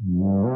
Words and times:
No. 0.00 0.53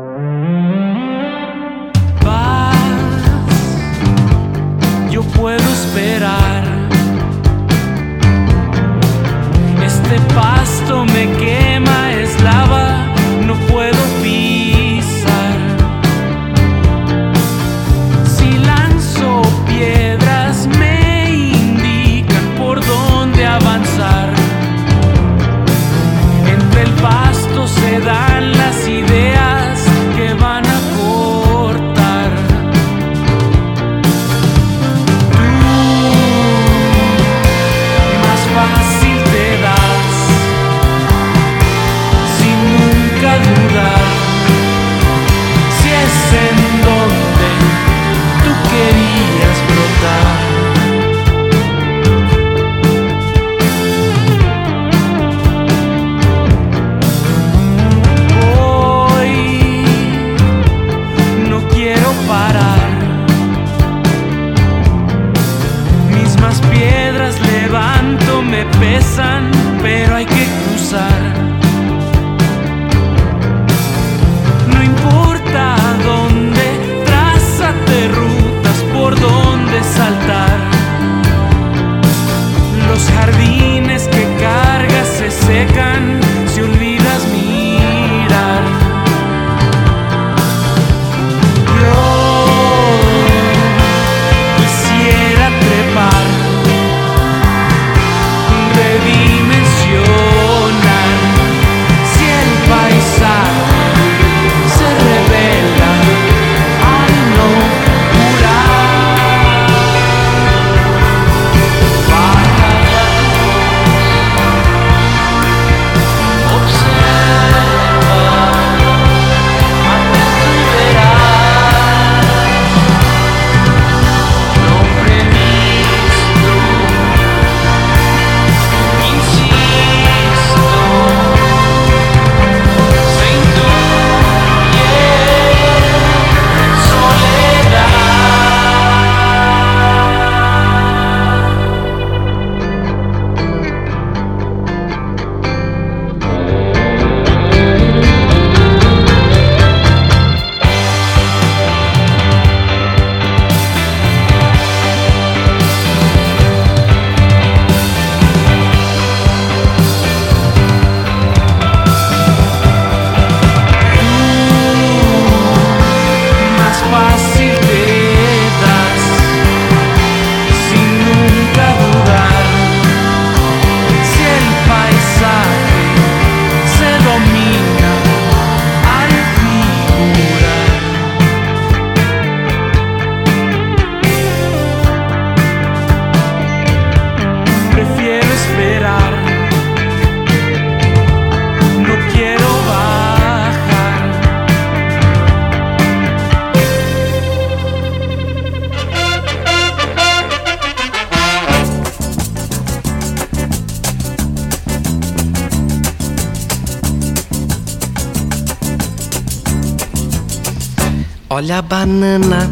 Banana. 211.62 212.50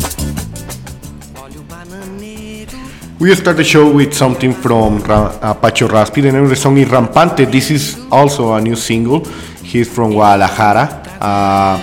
We 3.18 3.34
start 3.34 3.56
the 3.56 3.64
show 3.64 3.90
with 3.90 4.12
something 4.12 4.52
from 4.52 4.98
Ra- 5.00 5.38
Apache 5.40 5.86
Raspi. 5.86 6.20
The 6.22 6.32
name 6.32 6.44
of 6.44 6.50
the 6.50 6.56
song 6.56 6.76
is 6.76 6.88
Rampante. 6.88 7.50
This 7.50 7.70
is 7.70 7.96
also 8.10 8.52
a 8.52 8.60
new 8.60 8.76
single. 8.76 9.24
He's 9.62 9.88
from 9.88 10.12
Guadalajara. 10.12 11.02
Uh, 11.20 11.80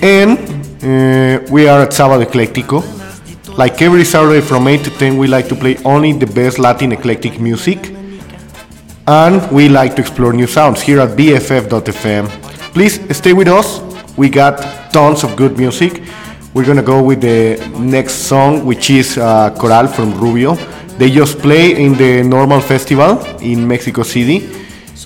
and 0.00 0.38
uh, 0.82 1.46
we 1.52 1.68
are 1.68 1.82
at 1.82 1.90
Sábado 1.92 2.22
Ecléctico. 2.22 2.82
Like 3.58 3.82
every 3.82 4.04
Saturday 4.04 4.40
from 4.40 4.66
8 4.66 4.84
to 4.84 4.90
10, 4.90 5.18
we 5.18 5.26
like 5.26 5.46
to 5.48 5.54
play 5.54 5.76
only 5.84 6.12
the 6.14 6.26
best 6.26 6.58
Latin 6.58 6.92
eclectic 6.92 7.38
music. 7.38 7.78
And 9.06 9.42
we 9.52 9.68
like 9.68 9.94
to 9.96 10.00
explore 10.00 10.32
new 10.32 10.46
sounds 10.46 10.80
here 10.80 11.00
at 11.00 11.10
BFF.fm. 11.18 12.28
Please 12.72 12.98
stay 13.14 13.34
with 13.34 13.48
us. 13.48 13.80
We 14.16 14.30
got 14.30 14.79
tons 14.92 15.24
of 15.24 15.36
good 15.36 15.58
music. 15.58 16.02
We're 16.54 16.64
gonna 16.66 16.82
go 16.82 17.02
with 17.02 17.20
the 17.20 17.56
next 17.78 18.26
song, 18.26 18.64
which 18.66 18.90
is 18.90 19.16
uh, 19.18 19.54
Coral 19.58 19.86
from 19.86 20.12
Rubio. 20.20 20.54
They 20.98 21.10
just 21.10 21.38
play 21.38 21.82
in 21.82 21.94
the 21.94 22.22
Nrmal 22.22 22.62
festival 22.62 23.24
in 23.40 23.66
Mexico 23.66 24.02
City, 24.02 24.40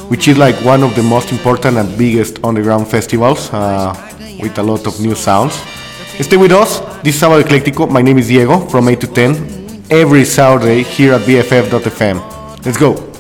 which 0.09 0.27
is 0.29 0.39
like 0.39 0.57
one 0.65 0.83
of 0.83 0.95
the 0.97 1.03
most 1.03 1.33
important 1.33 1.77
and 1.77 1.97
biggest 1.99 2.43
underground 2.43 2.89
festivals 2.89 3.51
uh, 3.53 3.95
with 4.41 4.59
a 4.59 4.63
lot 4.63 4.87
of 4.87 4.99
new 5.01 5.15
sounds. 5.15 5.55
Stay 6.21 6.37
with 6.37 6.53
us. 6.53 6.81
This 7.03 7.15
is 7.17 7.21
Sábado 7.23 7.41
Ecléctico. 7.41 7.87
My 7.89 8.03
name 8.03 8.19
is 8.19 8.29
Diego 8.29 8.61
from 8.69 8.89
8 8.89 9.01
to 9.01 9.07
10 9.07 9.85
every 9.91 10.25
Saturday 10.25 10.83
here 10.83 11.13
at 11.15 11.23
BFF.fm. 11.23 12.21
Let's 12.65 12.79
go. 12.79 13.14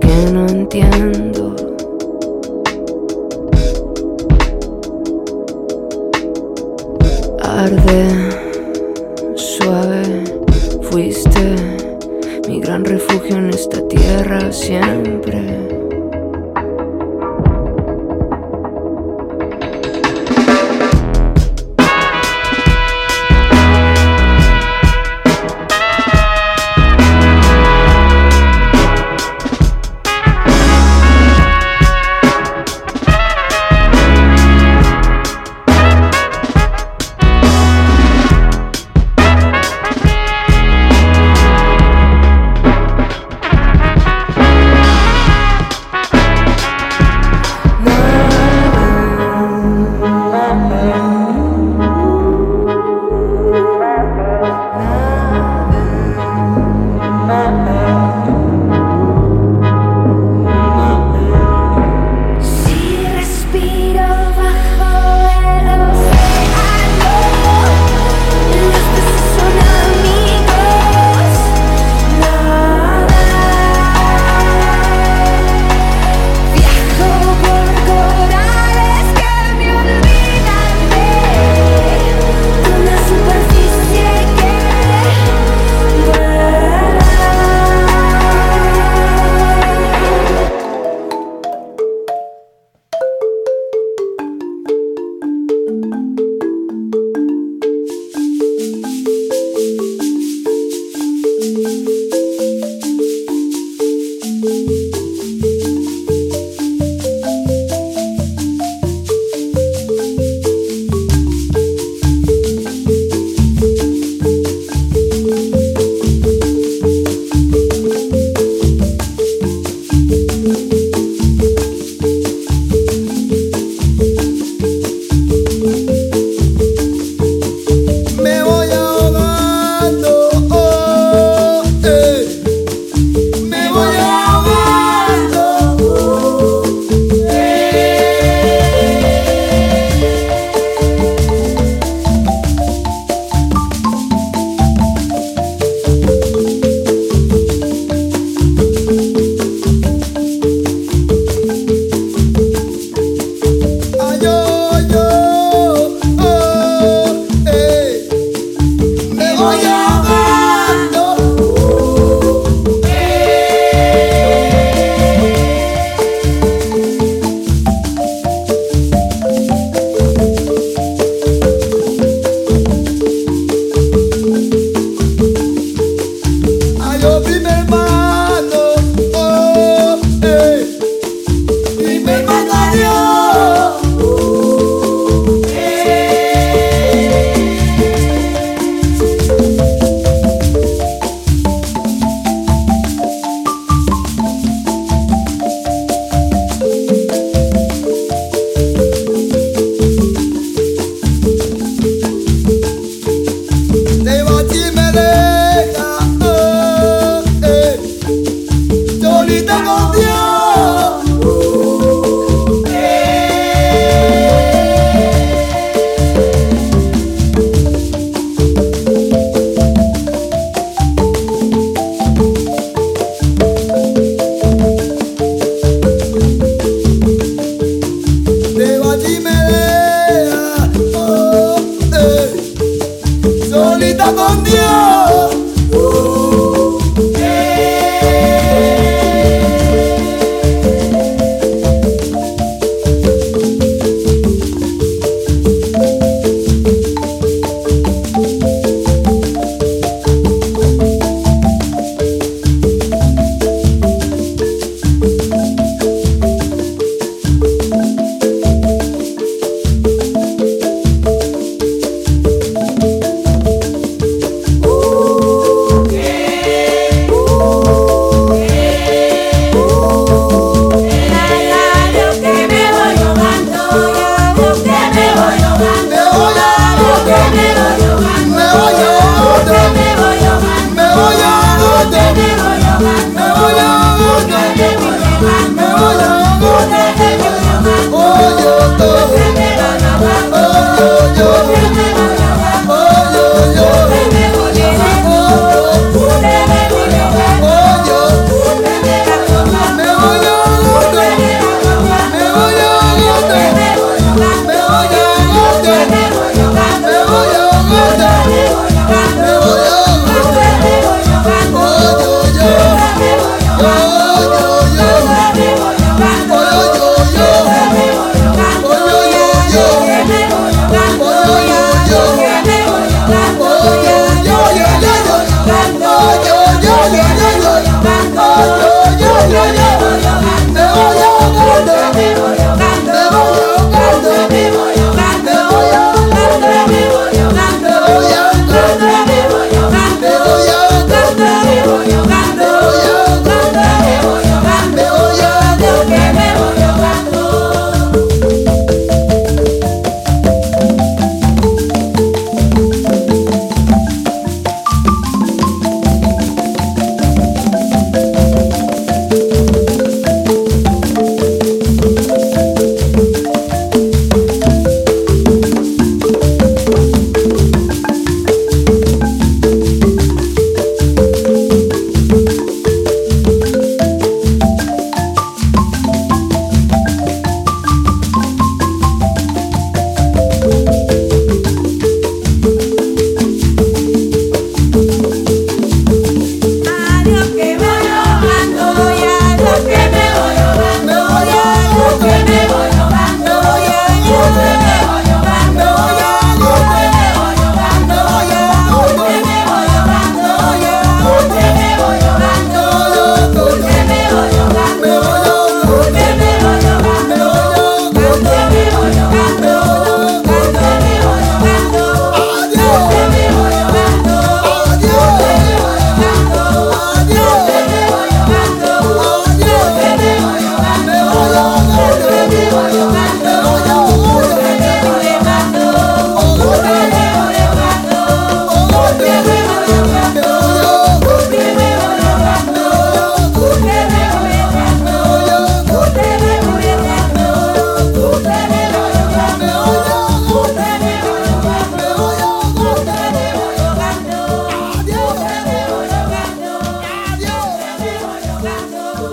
porque 0.00 0.30
no 0.32 0.46
entiendo. 0.46 1.33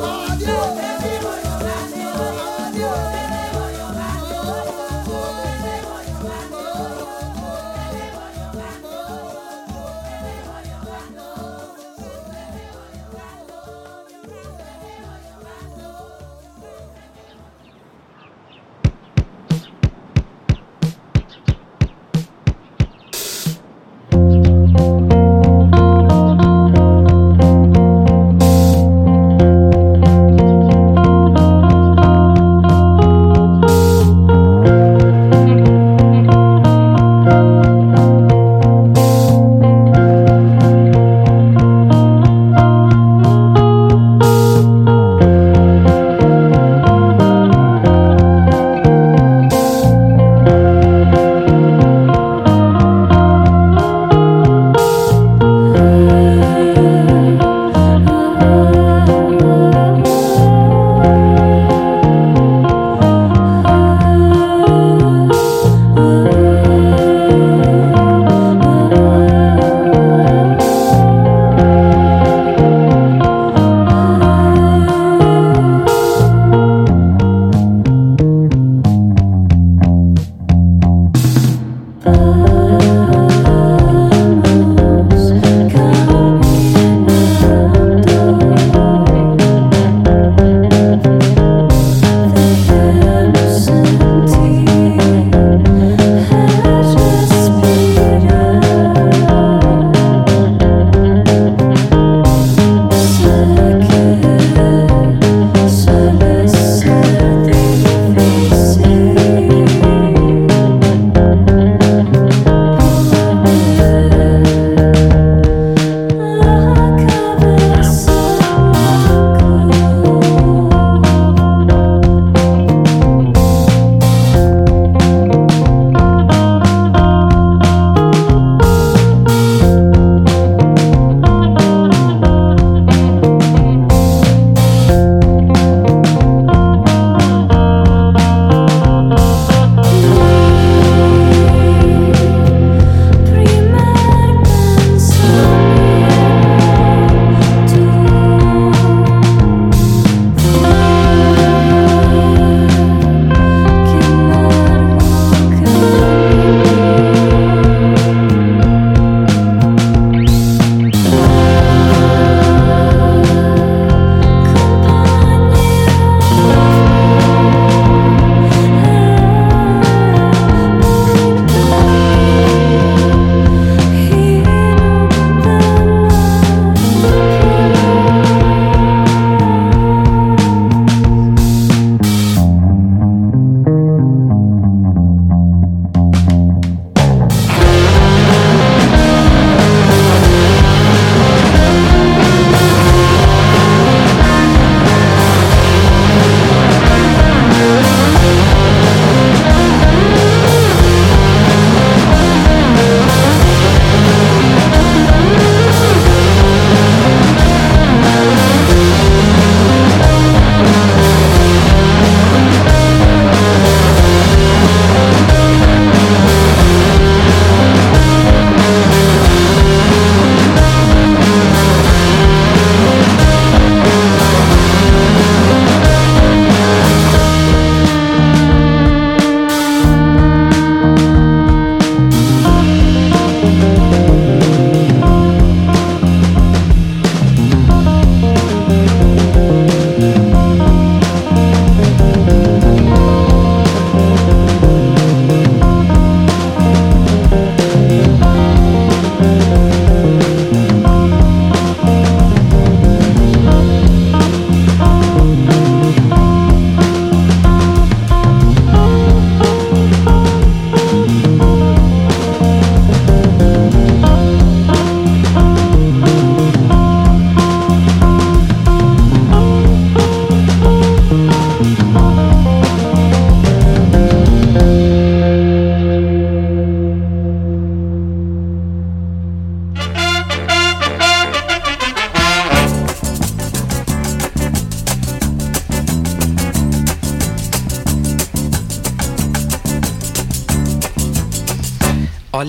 Lord, 0.01 0.41
yeah. 0.41 0.90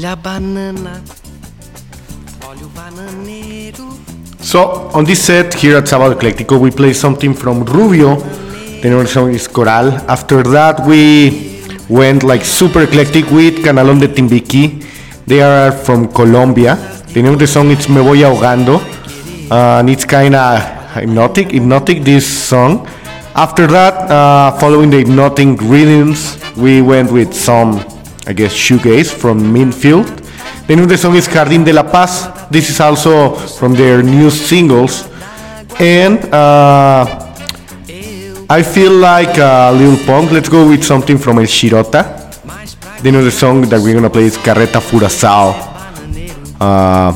Olha 0.03 0.15
a 0.15 0.17
banana, 0.17 1.01
olha 2.45 2.65
o 2.65 2.69
bananeiro. 2.75 3.97
So 4.41 4.91
on 4.95 5.05
this 5.05 5.21
set 5.21 5.55
here 5.55 5.77
at 5.77 5.87
Sábado 5.87 6.15
Ecléctico, 6.15 6.59
we 6.59 6.73
play 6.73 6.93
something 6.93 7.33
from 7.33 7.63
Rubio. 7.63 8.17
The 8.17 8.89
name 8.91 8.99
of 8.99 9.05
the 9.05 9.13
song 9.13 9.31
is 9.33 9.47
Coral. 9.47 9.93
After 10.09 10.43
that, 10.43 10.85
we 10.89 11.63
went 11.89 12.25
like 12.25 12.45
super 12.45 12.83
eclectic 12.83 13.31
with 13.31 13.63
Canalón 13.63 14.01
de 14.01 14.09
Timbiquí. 14.09 14.85
They 15.29 15.41
are 15.41 15.71
from 15.71 16.09
Colombia. 16.09 16.75
The 17.15 17.23
name 17.23 17.35
of 17.35 17.39
the 17.39 17.47
song 17.47 17.71
is 17.71 17.89
Me 17.89 18.03
Voy 18.03 18.25
Ahogando, 18.25 18.81
uh, 19.53 19.79
and 19.79 19.89
it's 19.89 20.05
kind 20.05 20.35
of 20.35 20.95
hypnotic. 20.95 21.53
Hypnotic 21.53 22.03
this 22.03 22.27
song. 22.27 22.89
After 23.37 23.69
that, 23.69 24.11
uh, 24.11 24.51
following 24.59 24.91
the 24.91 24.99
hypnotic 24.99 25.61
rhythms, 25.61 26.43
we 26.57 26.83
went 26.83 27.13
with 27.13 27.33
some, 27.33 27.79
I 28.27 28.33
guess, 28.33 28.55
shoegaze 28.55 29.11
from 29.13 29.53
Minfield. 29.53 30.07
The 30.67 30.77
the 30.77 30.97
song 30.97 31.17
is 31.17 31.29
Jardín 31.29 31.65
de 31.65 31.73
la 31.73 31.83
Paz. 31.83 32.31
This 32.51 32.71
is 32.71 32.81
also 32.81 33.35
from 33.35 33.75
their 33.75 34.03
new 34.03 34.31
singles. 34.31 35.05
And 35.81 36.19
uh, 36.33 37.05
I 38.49 38.63
feel 38.63 38.93
like 38.93 39.37
a 39.39 39.73
little 39.73 39.99
punk. 40.07 40.31
Let's 40.31 40.49
go 40.49 40.69
with 40.69 40.85
something 40.85 41.19
from 41.19 41.39
El 41.39 41.47
Shirota. 41.47 42.21
The 43.03 43.11
the 43.11 43.31
song 43.31 43.63
that 43.63 43.81
we're 43.81 43.95
gonna 43.95 44.11
play 44.11 44.27
is 44.27 44.37
Carreta 44.39 44.81
Furacao. 44.81 45.55
Uh, 46.61 47.13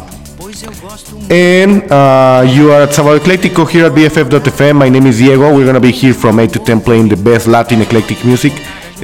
and 1.30 1.90
uh, 1.90 2.42
you 2.46 2.72
are 2.72 2.82
at 2.82 2.92
Sábado 2.92 3.16
Ecléctico 3.16 3.64
here 3.64 3.86
at 3.86 3.92
BFF.fm. 3.92 4.74
My 4.74 4.88
name 4.88 5.06
is 5.06 5.18
Diego. 5.18 5.54
We're 5.54 5.66
gonna 5.66 5.80
be 5.80 5.92
here 5.92 6.14
from 6.14 6.40
8 6.40 6.52
to 6.52 6.58
10 6.58 6.80
playing 6.80 7.08
the 7.08 7.16
best 7.16 7.46
Latin 7.46 7.80
eclectic 7.80 8.24
music. 8.24 8.52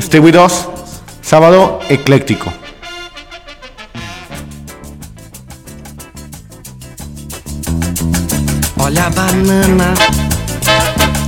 Stay 0.00 0.18
with 0.18 0.34
us. 0.34 0.71
Sábado 1.22 1.78
Ecléctico. 1.88 2.52
Olha 8.78 9.06
a 9.06 9.10
banana, 9.10 9.94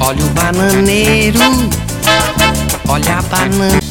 olha 0.01 0.25
o 0.25 0.29
bananeiro. 0.31 1.39
Olha 2.89 3.19
a 3.19 3.23
banana. 3.23 3.84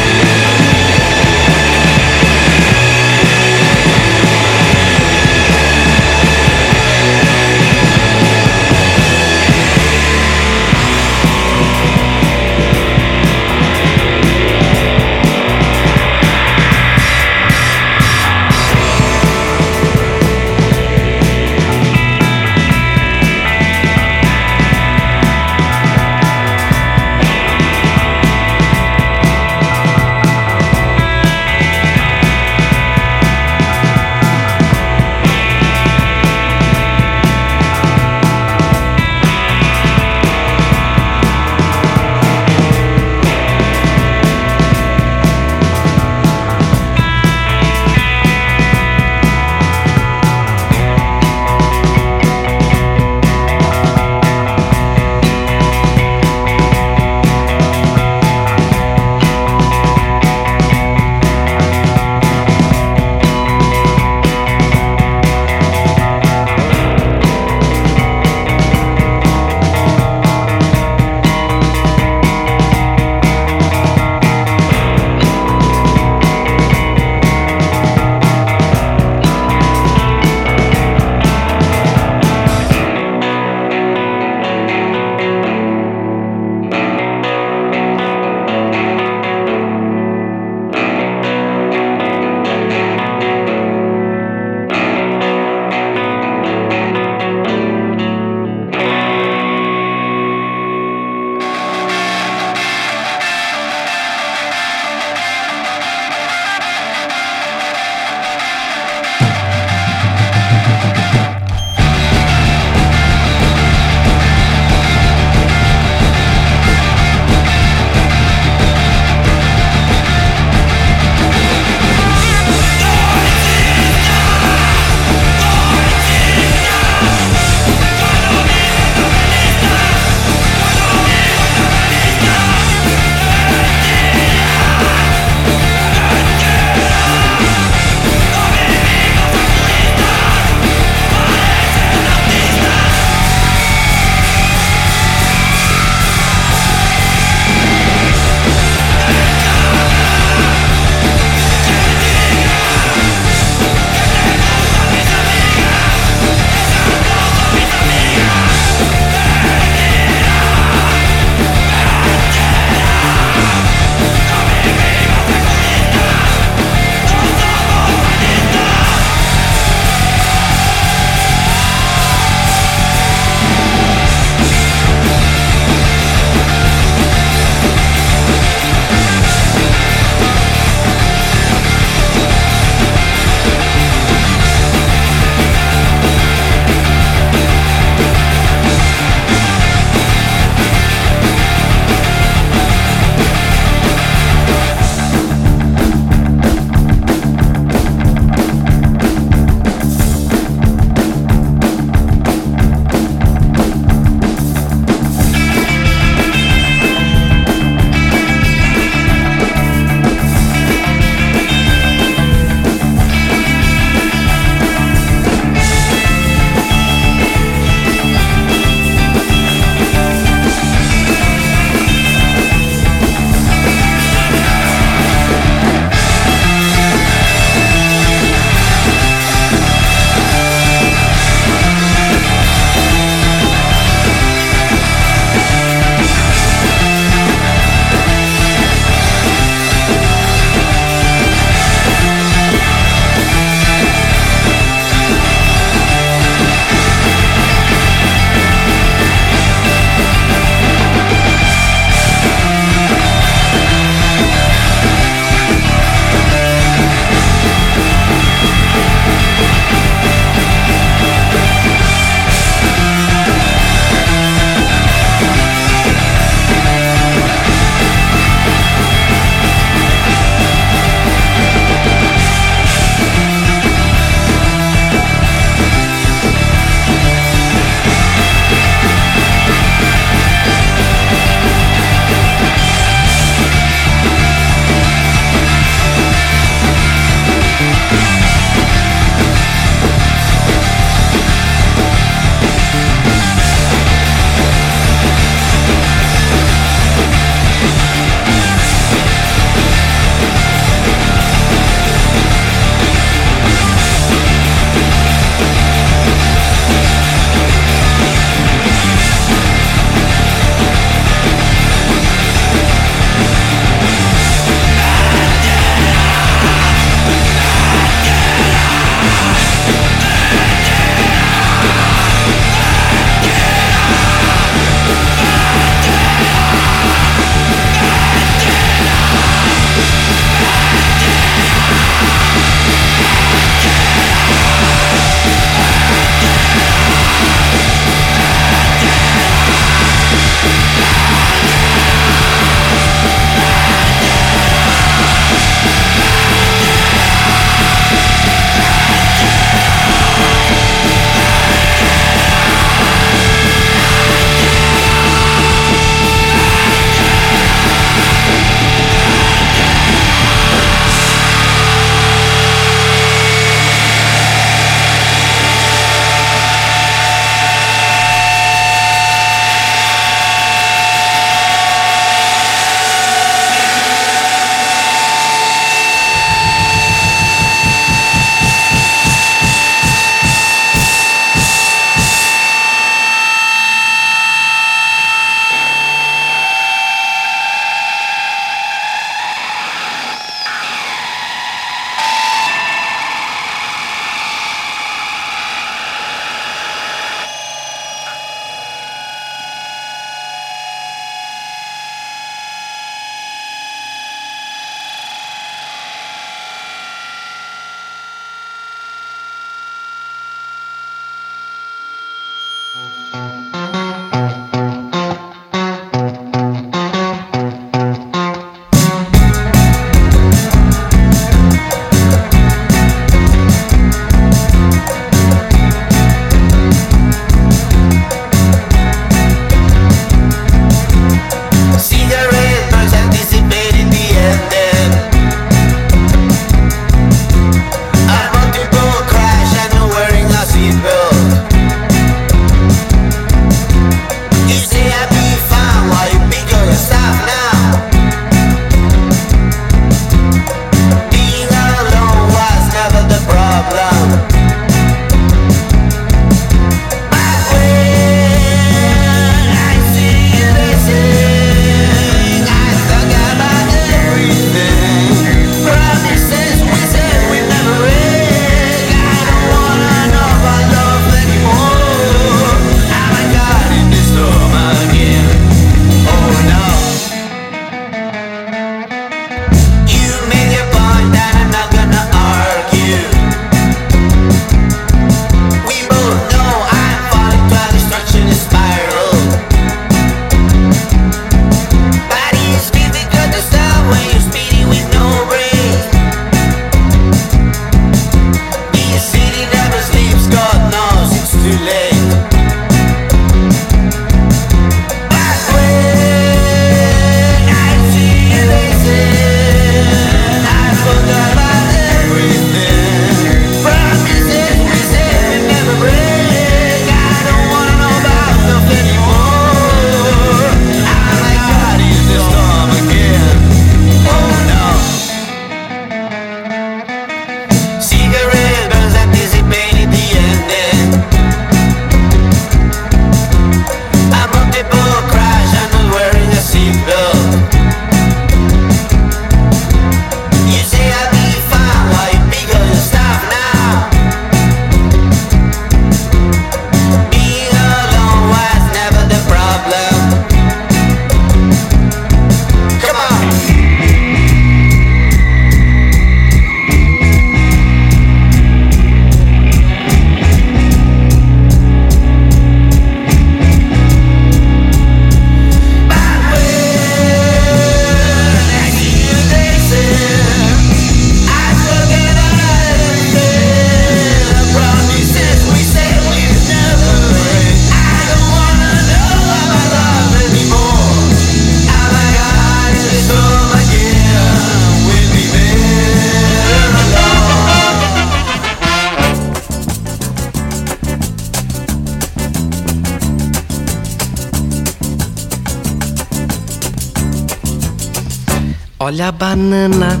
Olha 598.98 599.10
a 599.10 599.12
banana, 599.12 600.00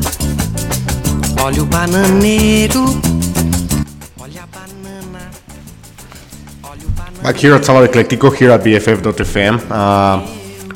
olha 1.40 1.62
o 1.62 1.66
bananeiro. 1.66 2.84
Back 7.22 7.38
here 7.38 7.54
at 7.54 7.64
Sábado 7.64 7.84
Ecléctico, 7.84 8.28
here 8.30 8.50
at 8.50 8.60
BFF.fm. 8.60 9.60
Uh, 9.70 10.20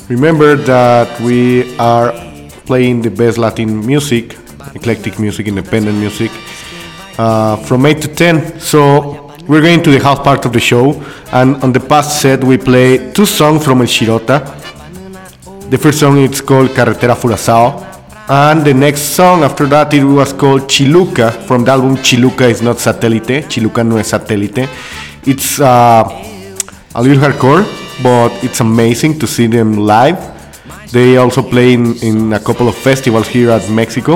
remember 0.07 0.55
that 0.55 1.19
we 1.19 1.75
are 1.77 2.13
playing 2.65 3.01
the 3.01 3.09
best 3.09 3.37
Latin 3.37 3.85
music, 3.85 4.37
eclectic 4.73 5.19
music, 5.19 5.49
independent 5.49 5.97
music, 5.97 6.31
uh, 7.17 7.57
from 7.65 7.85
8 7.85 7.99
to 8.03 8.07
10. 8.07 8.57
So 8.57 9.33
we're 9.49 9.59
going 9.61 9.83
to 9.83 9.91
the 9.91 9.99
half 9.99 10.23
part 10.23 10.45
of 10.45 10.53
the 10.53 10.61
show, 10.61 10.93
and 11.33 11.61
on 11.61 11.73
the 11.73 11.81
past 11.81 12.21
set 12.21 12.41
we 12.41 12.57
play 12.57 13.11
two 13.11 13.25
songs 13.25 13.65
from 13.65 13.81
El 13.81 13.87
Shirota. 13.87 14.39
The 15.69 15.77
first 15.77 15.99
song 15.99 16.19
is 16.19 16.39
called 16.39 16.69
Carretera 16.69 17.15
Furazao, 17.15 17.92
and 18.29 18.63
the 18.63 18.73
next 18.73 19.01
song 19.15 19.43
after 19.43 19.65
that 19.67 19.93
it 19.93 20.03
was 20.03 20.31
called 20.33 20.61
Chiluca 20.63 21.31
from 21.45 21.65
the 21.65 21.71
album 21.71 21.97
Chiluca 21.97 22.49
is 22.49 22.61
not 22.61 22.79
Satellite. 22.79 23.47
Chiluca 23.49 23.83
no 23.83 23.97
es 23.97 24.11
satélite. 24.11 24.67
It's 25.25 25.59
uh, 25.59 26.03
a 26.95 27.01
little 27.01 27.21
hardcore, 27.21 27.65
but 28.01 28.31
it's 28.43 28.59
amazing 28.61 29.19
to 29.19 29.27
see 29.27 29.47
them 29.47 29.77
live. 29.77 30.17
They 30.91 31.17
also 31.17 31.41
play 31.41 31.73
in, 31.73 31.95
in 32.03 32.33
a 32.33 32.39
couple 32.39 32.67
of 32.67 32.75
festivals 32.75 33.27
here 33.27 33.49
at 33.49 33.69
Mexico. 33.69 34.15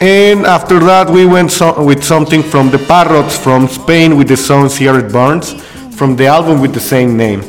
And 0.00 0.46
after 0.46 0.78
that, 0.80 1.10
we 1.10 1.26
went 1.26 1.50
so- 1.50 1.82
with 1.82 2.04
something 2.04 2.42
from 2.42 2.70
the 2.70 2.78
Parrots 2.78 3.36
from 3.36 3.66
Spain 3.66 4.16
with 4.16 4.28
the 4.28 4.36
song 4.36 4.68
Cigarette 4.68 5.10
Burns 5.10 5.54
from 5.96 6.14
the 6.16 6.26
album 6.26 6.60
with 6.60 6.72
the 6.74 6.80
same 6.80 7.16
name. 7.16 7.42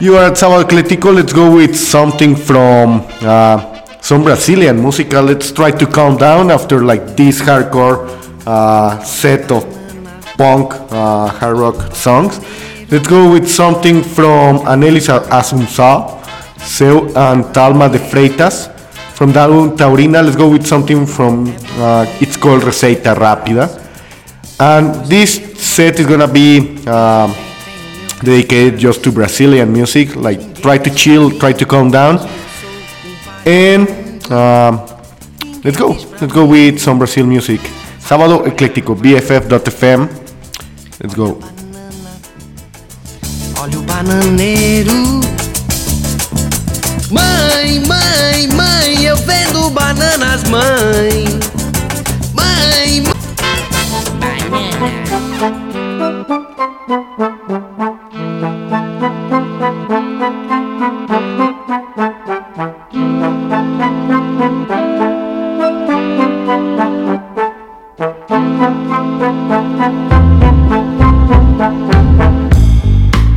You 0.00 0.16
are 0.16 0.26
at 0.26 0.36
Sábado 0.36 0.62
Ecléctico. 0.62 1.12
Let's 1.12 1.32
go 1.32 1.54
with 1.54 1.74
something 1.76 2.36
from 2.36 3.04
uh, 3.20 3.77
some 4.08 4.24
Brazilian 4.24 4.80
musical. 4.80 5.22
Let's 5.22 5.52
try 5.52 5.70
to 5.70 5.86
calm 5.86 6.16
down 6.16 6.50
after 6.50 6.82
like 6.82 7.14
this 7.14 7.42
hardcore 7.42 8.08
uh, 8.46 8.98
set 9.04 9.52
of 9.52 9.64
punk 10.38 10.72
uh, 10.90 11.28
hard 11.28 11.58
rock 11.58 11.94
songs. 11.94 12.40
Let's 12.90 13.06
go 13.06 13.30
with 13.30 13.46
something 13.46 14.02
from 14.02 14.64
Anelis 14.64 15.10
Assumpção, 15.10 16.22
Céu 16.56 17.12
and 17.14 17.52
Thalma 17.52 17.90
de 17.90 17.98
Freitas. 17.98 18.70
From 19.12 19.32
the 19.32 19.40
Taurina, 19.76 20.24
let's 20.24 20.36
go 20.36 20.48
with 20.48 20.66
something 20.66 21.04
from, 21.04 21.52
uh, 21.76 22.06
it's 22.18 22.38
called 22.38 22.62
Receita 22.62 23.14
Rápida. 23.14 23.68
And 24.58 25.04
this 25.04 25.34
set 25.60 26.00
is 26.00 26.06
gonna 26.06 26.28
be 26.28 26.78
um, 26.86 27.34
dedicated 28.22 28.78
just 28.78 29.04
to 29.04 29.12
Brazilian 29.12 29.70
music. 29.70 30.16
Like, 30.16 30.62
try 30.62 30.78
to 30.78 30.88
chill, 30.94 31.30
try 31.38 31.52
to 31.52 31.66
calm 31.66 31.90
down. 31.90 32.26
And 33.48 33.88
um, 34.30 34.84
let's 35.64 35.78
go. 35.78 35.96
Let's 36.20 36.32
go 36.34 36.44
with 36.44 36.78
some 36.78 36.98
Brazil 36.98 37.24
music. 37.26 37.62
Sábado 37.98 38.46
Ecléctico, 38.46 38.94
BFF.fm. 38.94 40.06
Let's 41.00 41.14
go. 41.14 41.38
Olha 43.58 43.78
o 43.78 43.82
bananeiro. 43.84 45.22
Mãe, 47.10 47.80
mãe, 47.86 48.48
mãe, 48.48 49.04
eu 49.04 49.16
vendo 49.16 49.70
bananas, 49.70 50.44
mãe. 50.50 51.24
Mãe, 52.34 53.00
mãe. 53.00 53.18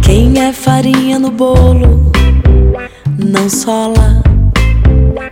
Quem 0.01 0.37
é 0.37 0.51
farinha 0.51 1.17
no 1.17 1.31
bolo 1.31 2.11
não 3.17 3.49
sola. 3.49 4.21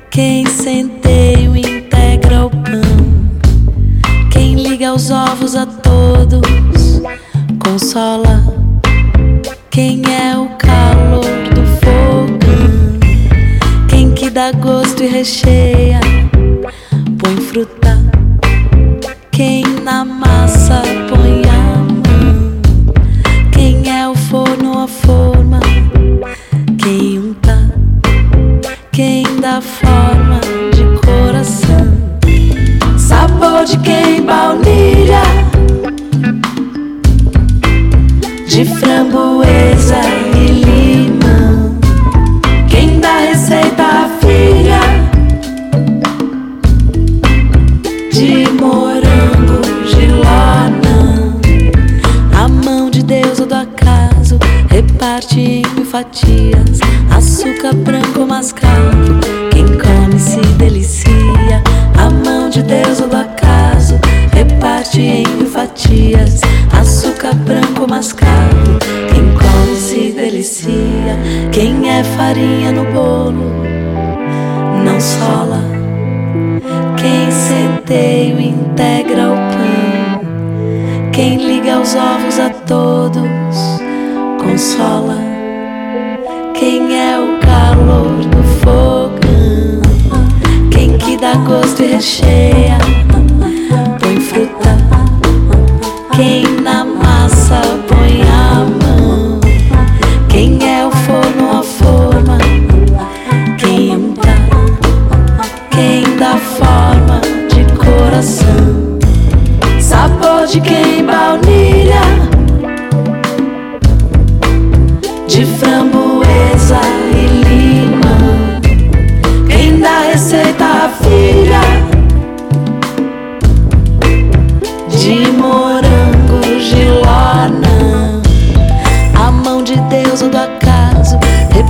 Quem 0.09 0.45
centeio 0.45 1.57
integra 1.57 2.45
o 2.45 2.49
pão. 2.49 4.29
Quem 4.31 4.55
liga 4.55 4.93
os 4.93 5.11
ovos 5.11 5.55
a 5.55 5.65
todos 5.65 7.01
consola. 7.61 8.43
Quem 9.69 10.01
é 10.05 10.37
o 10.37 10.49
dá 14.39 14.53
gosto 14.53 15.03
e 15.03 15.07
recheia, 15.07 15.99
põe 17.17 17.35
fruta. 17.41 17.99
Quem 19.31 19.65
na 19.83 20.05
massa 20.05 20.81
põe 21.09 21.41
a 21.49 21.75
mão. 22.07 22.61
Quem 23.51 23.91
é 23.93 24.07
o 24.07 24.15
forno 24.15 24.79
a 24.79 24.87
forma? 24.87 25.59
Quem 26.81 27.19
unta? 27.19 27.69
Quem 28.93 29.25
dá 29.41 29.59
forma 29.59 30.39
de 30.73 30.85
coração? 31.05 32.17
Sabor 32.97 33.65
de 33.65 33.77
quem 33.79 34.21
baunilha? 34.21 35.21
De 38.47 38.63
framboesa 38.63 40.08
reparte 55.19 55.41
em 55.41 55.85
fatias. 55.85 56.79
Açúcar 57.11 57.73
branco 57.75 58.25
mascavo, 58.25 59.19
quem 59.51 59.65
come 59.65 60.17
se 60.17 60.39
delicia. 60.57 61.61
A 61.97 62.09
mão 62.09 62.49
de 62.49 62.63
Deus 62.63 63.01
ou 63.01 63.09
do 63.09 63.17
acaso 63.17 63.99
reparte 64.31 65.01
em 65.01 65.45
fatias. 65.45 66.39
Açúcar 66.71 67.35
branco 67.35 67.85
mascavo, 67.87 68.79
quem 69.13 69.25
come 69.33 69.75
se 69.75 70.13
delicia. 70.15 71.17
Quem 71.51 71.89
é 71.89 72.01
farinha 72.01 72.71
no 72.71 72.85
bolo 72.85 73.43
não 74.85 74.99
sola. 75.01 75.61
Quem 76.95 77.29
centeio 77.29 78.39
integra 78.39 79.31
o 79.31 79.35
pão. 79.35 81.11
Quem 81.11 81.35
liga 81.35 81.77
os 81.77 81.93
ovos 81.95 82.39
a 82.39 82.49
todos 82.49 83.88
consola. 84.39 85.17
Quem 86.53 86.97
é 86.97 87.19
o 87.19 87.39
calor 87.39 88.17
do 88.25 88.43
fogão? 88.61 89.81
Quem 90.71 90.97
que 90.97 91.17
dá 91.17 91.35
gosto 91.35 91.83
e 91.83 91.87
recheia? 91.87 92.77
Põe 93.99 94.19
fruta. 94.19 94.77
Quem 96.15 96.43
na 96.61 96.78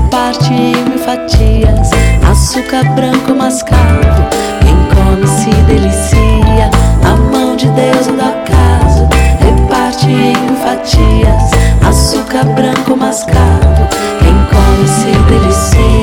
reparte 0.10 0.54
em 0.54 0.98
fatias. 0.98 1.92
Açúcar 2.30 2.84
branco 2.96 3.36
mascavo, 3.36 4.28
quem 4.60 4.76
come 4.96 5.28
se 5.28 5.52
delicia. 5.68 6.72
A 7.04 7.16
mão 7.32 7.56
de 7.56 7.68
Deus 7.70 8.08
ou 8.08 8.16
do 8.16 8.22
acaso 8.22 9.08
reparte 9.40 10.08
em 10.10 10.56
fatias. 10.64 11.52
Açúcar 11.88 12.44
branco 12.56 12.98
mascavo, 12.98 13.88
quem 14.20 14.34
come 14.50 14.88
se 14.88 15.12
delicia. 15.30 15.99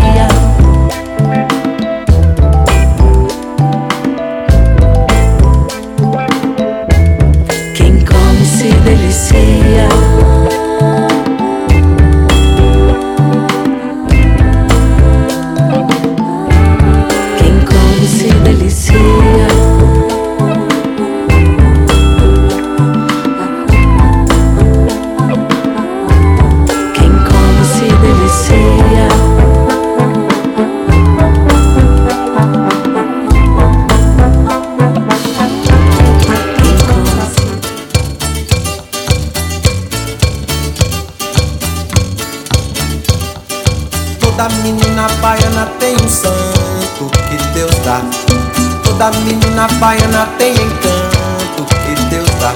Toda 48.99 49.11
menina 49.19 49.69
baiana 49.79 50.27
tem 50.39 50.55
encanto 50.55 51.67
que 51.85 52.03
Deus 52.09 52.31
dá. 52.41 52.55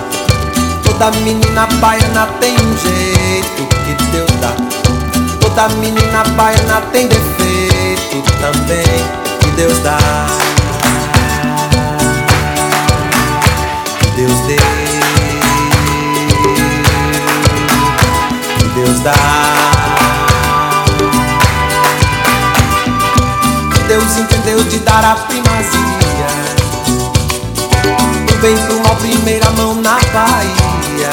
Toda 0.82 1.10
menina 1.18 1.66
baiana 1.82 2.26
tem 2.40 2.54
um 2.54 2.76
jeito 2.78 3.66
que 3.84 4.04
Deus 4.06 4.30
dá. 4.40 4.50
Toda 5.38 5.68
menina 5.74 6.24
baiana 6.38 6.80
tem 6.92 7.08
defeito 7.08 8.22
também 8.40 8.82
que 9.40 9.50
Deus 9.50 9.78
dá. 9.80 9.98
Deus 14.16 14.40
dê. 14.46 14.56
Deus 18.74 19.00
dá. 19.00 19.12
Deus 23.86 24.16
entendeu 24.16 24.64
de 24.64 24.78
dar 24.78 25.04
a 25.04 25.14
primazia 25.16 25.49
Do 25.49 25.49
bem 28.40 28.56
pro 28.56 28.80
mal, 28.82 28.96
primeira 28.96 29.50
mão 29.50 29.74
na 29.74 29.98
Bahia. 30.12 31.10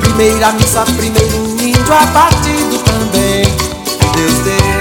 Primeira 0.00 0.52
missa, 0.52 0.84
primeiro 0.96 1.36
índio 1.60 1.94
abatido 1.94 2.78
também. 2.78 3.44
Deus 4.14 4.38
deu 4.44 4.78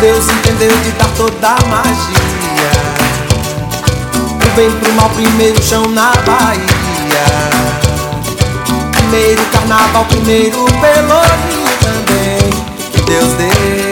Deus 0.00 0.24
entendeu 0.30 0.76
de 0.82 0.92
dar 0.92 1.10
toda 1.16 1.48
a 1.48 1.66
magia. 1.66 2.70
Do 4.38 4.56
bem 4.56 4.70
pro 4.70 4.92
mal, 4.92 5.10
primeiro 5.10 5.62
chão 5.62 5.86
na 5.88 6.12
Bahia. 6.24 6.70
Primeiro 8.92 9.44
carnaval, 9.46 10.04
primeiro 10.04 10.64
pelourinho 10.64 11.70
também. 11.80 13.04
Deus 13.04 13.32
dê. 13.34 13.89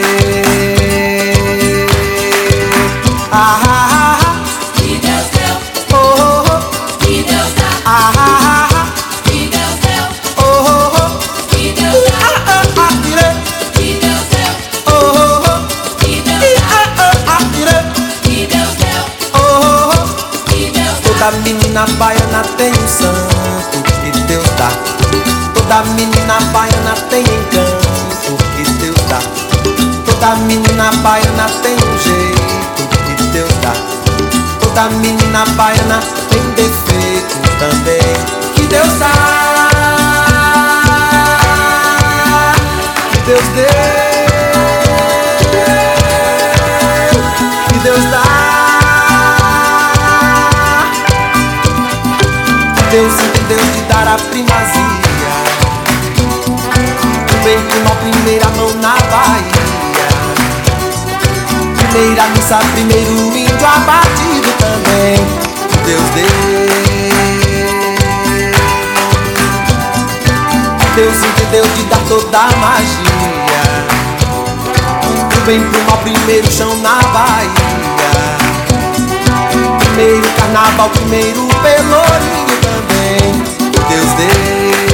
Ah, 3.31 3.59
ah, 3.67 4.17
ah, 4.21 4.35
Que 4.75 4.97
Deus 4.99 5.27
deu, 5.31 5.55
oh, 5.93 5.97
oh, 5.97 6.43
oh. 6.49 6.97
que 6.99 7.23
Deus 7.23 7.53
dá, 7.55 7.69
ah, 7.85 8.11
ah, 8.17 8.67
ah, 8.73 8.87
que 9.25 9.47
Deus 9.47 9.75
deu, 9.83 10.03
oh, 10.37 10.43
oh, 10.43 10.91
oh. 10.97 11.47
que 11.49 11.71
Deus 11.73 12.03
dá, 12.09 12.17
Ah, 12.25 12.41
ah, 12.47 12.63
ah, 12.77 12.93
que 13.73 13.99
Deus 14.01 14.25
deu, 14.33 14.51
Oh, 14.87 14.91
oh, 14.91 15.43
oh. 15.45 15.95
que 15.99 16.21
Deus 16.21 16.39
dá, 16.39 16.73
ah, 16.73 16.87
ah, 16.97 17.13
ah, 17.27 17.43
que 18.23 18.45
Deus 18.47 18.73
deu, 18.81 19.01
Oh, 19.33 19.39
oh, 19.39 19.93
oh. 19.93 20.43
que 20.49 20.71
Deus 20.71 20.97
dá. 21.03 21.09
Toda 21.09 21.31
menina 21.43 21.85
baiana 21.99 22.41
tem 22.57 22.71
um 22.71 22.87
santo 22.87 23.77
que 24.01 24.11
Deus 24.27 24.49
dá. 24.57 24.69
Toda 25.53 25.83
menina 25.93 26.37
baiana 26.51 26.93
tem 27.09 27.21
encanto 27.23 28.33
que 28.55 28.63
Deus 28.81 28.97
dá. 29.07 29.19
Toda 30.05 30.35
menina 30.47 30.89
baiana 31.03 31.45
tem 31.61 31.75
Toda 34.59 34.89
menina 34.89 35.45
baiana 35.55 35.99
tem 36.29 36.41
defeito 36.51 37.35
também. 37.59 37.99
Que 38.55 38.67
Deus 38.67 38.93
dá, 38.99 39.07
que 43.11 43.19
Deus 43.21 43.47
dê, 43.55 43.67
que 47.67 47.79
Deus 47.79 48.03
dá. 48.11 48.23
Que 52.75 52.83
Deus, 52.91 53.13
que 53.33 53.39
Deus 53.43 53.61
te 53.61 53.81
dará 53.93 54.15
primazia. 54.15 54.99
Vem 57.43 57.57
com 57.67 57.79
uma 57.79 57.95
primeira 57.95 58.47
mão 58.49 58.73
na 58.81 58.93
Bahia. 58.93 59.58
Primeira 61.91 62.23
missa, 62.27 62.59
primeiro 62.73 63.35
índio 63.35 63.65
abatido 63.65 64.47
também. 64.59 65.15
Deus 65.85 66.09
deu. 66.13 66.25
Deus 70.95 71.17
entendeu 71.17 71.65
de 71.75 71.83
dar 71.85 71.99
toda 72.07 72.37
a 72.37 72.55
magia. 72.57 73.63
Do 75.33 75.41
bem 75.47 75.61
pro 75.61 75.81
mal, 75.85 75.97
primeiro 75.97 76.51
chão 76.51 76.75
na 76.77 77.01
Bahia. 77.07 77.49
Primeiro 79.79 80.29
carnaval, 80.37 80.89
primeiro 80.89 81.47
pelourinho 81.63 82.57
também. 82.61 83.33
Deus 83.89 84.11
deu 84.13 84.88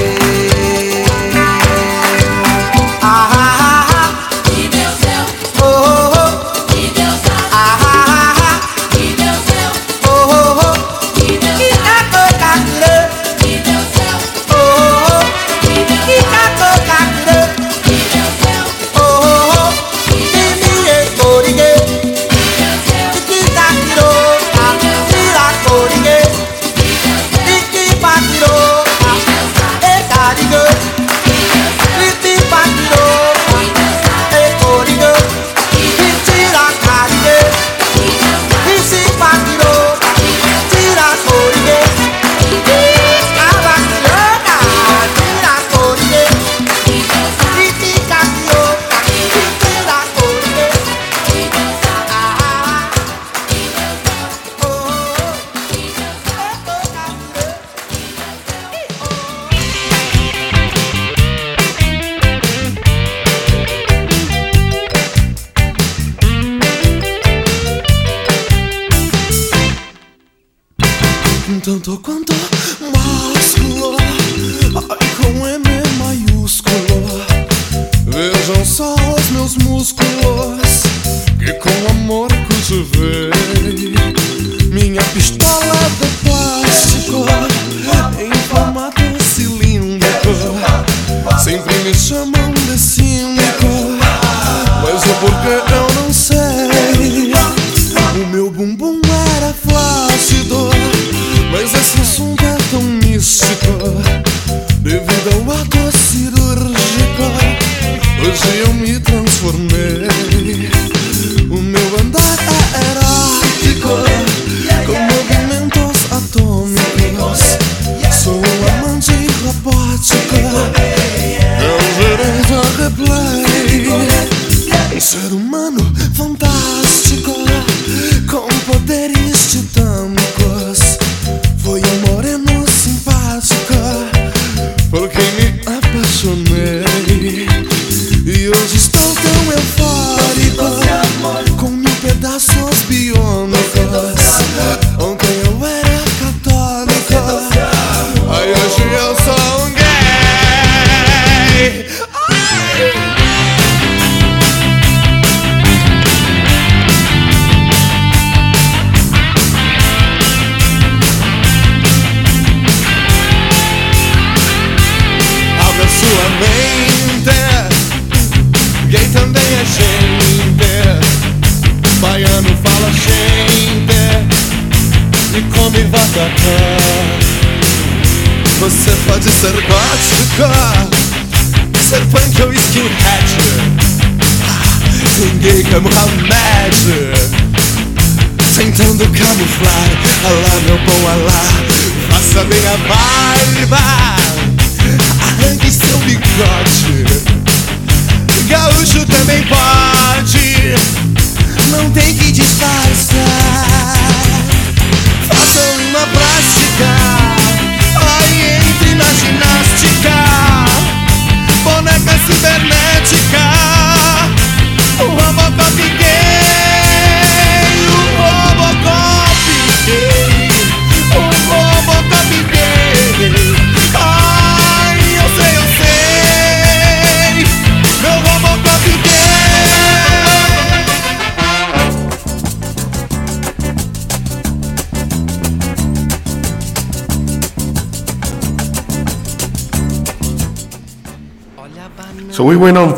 Tanto 71.66 72.00
quanto 72.00 72.55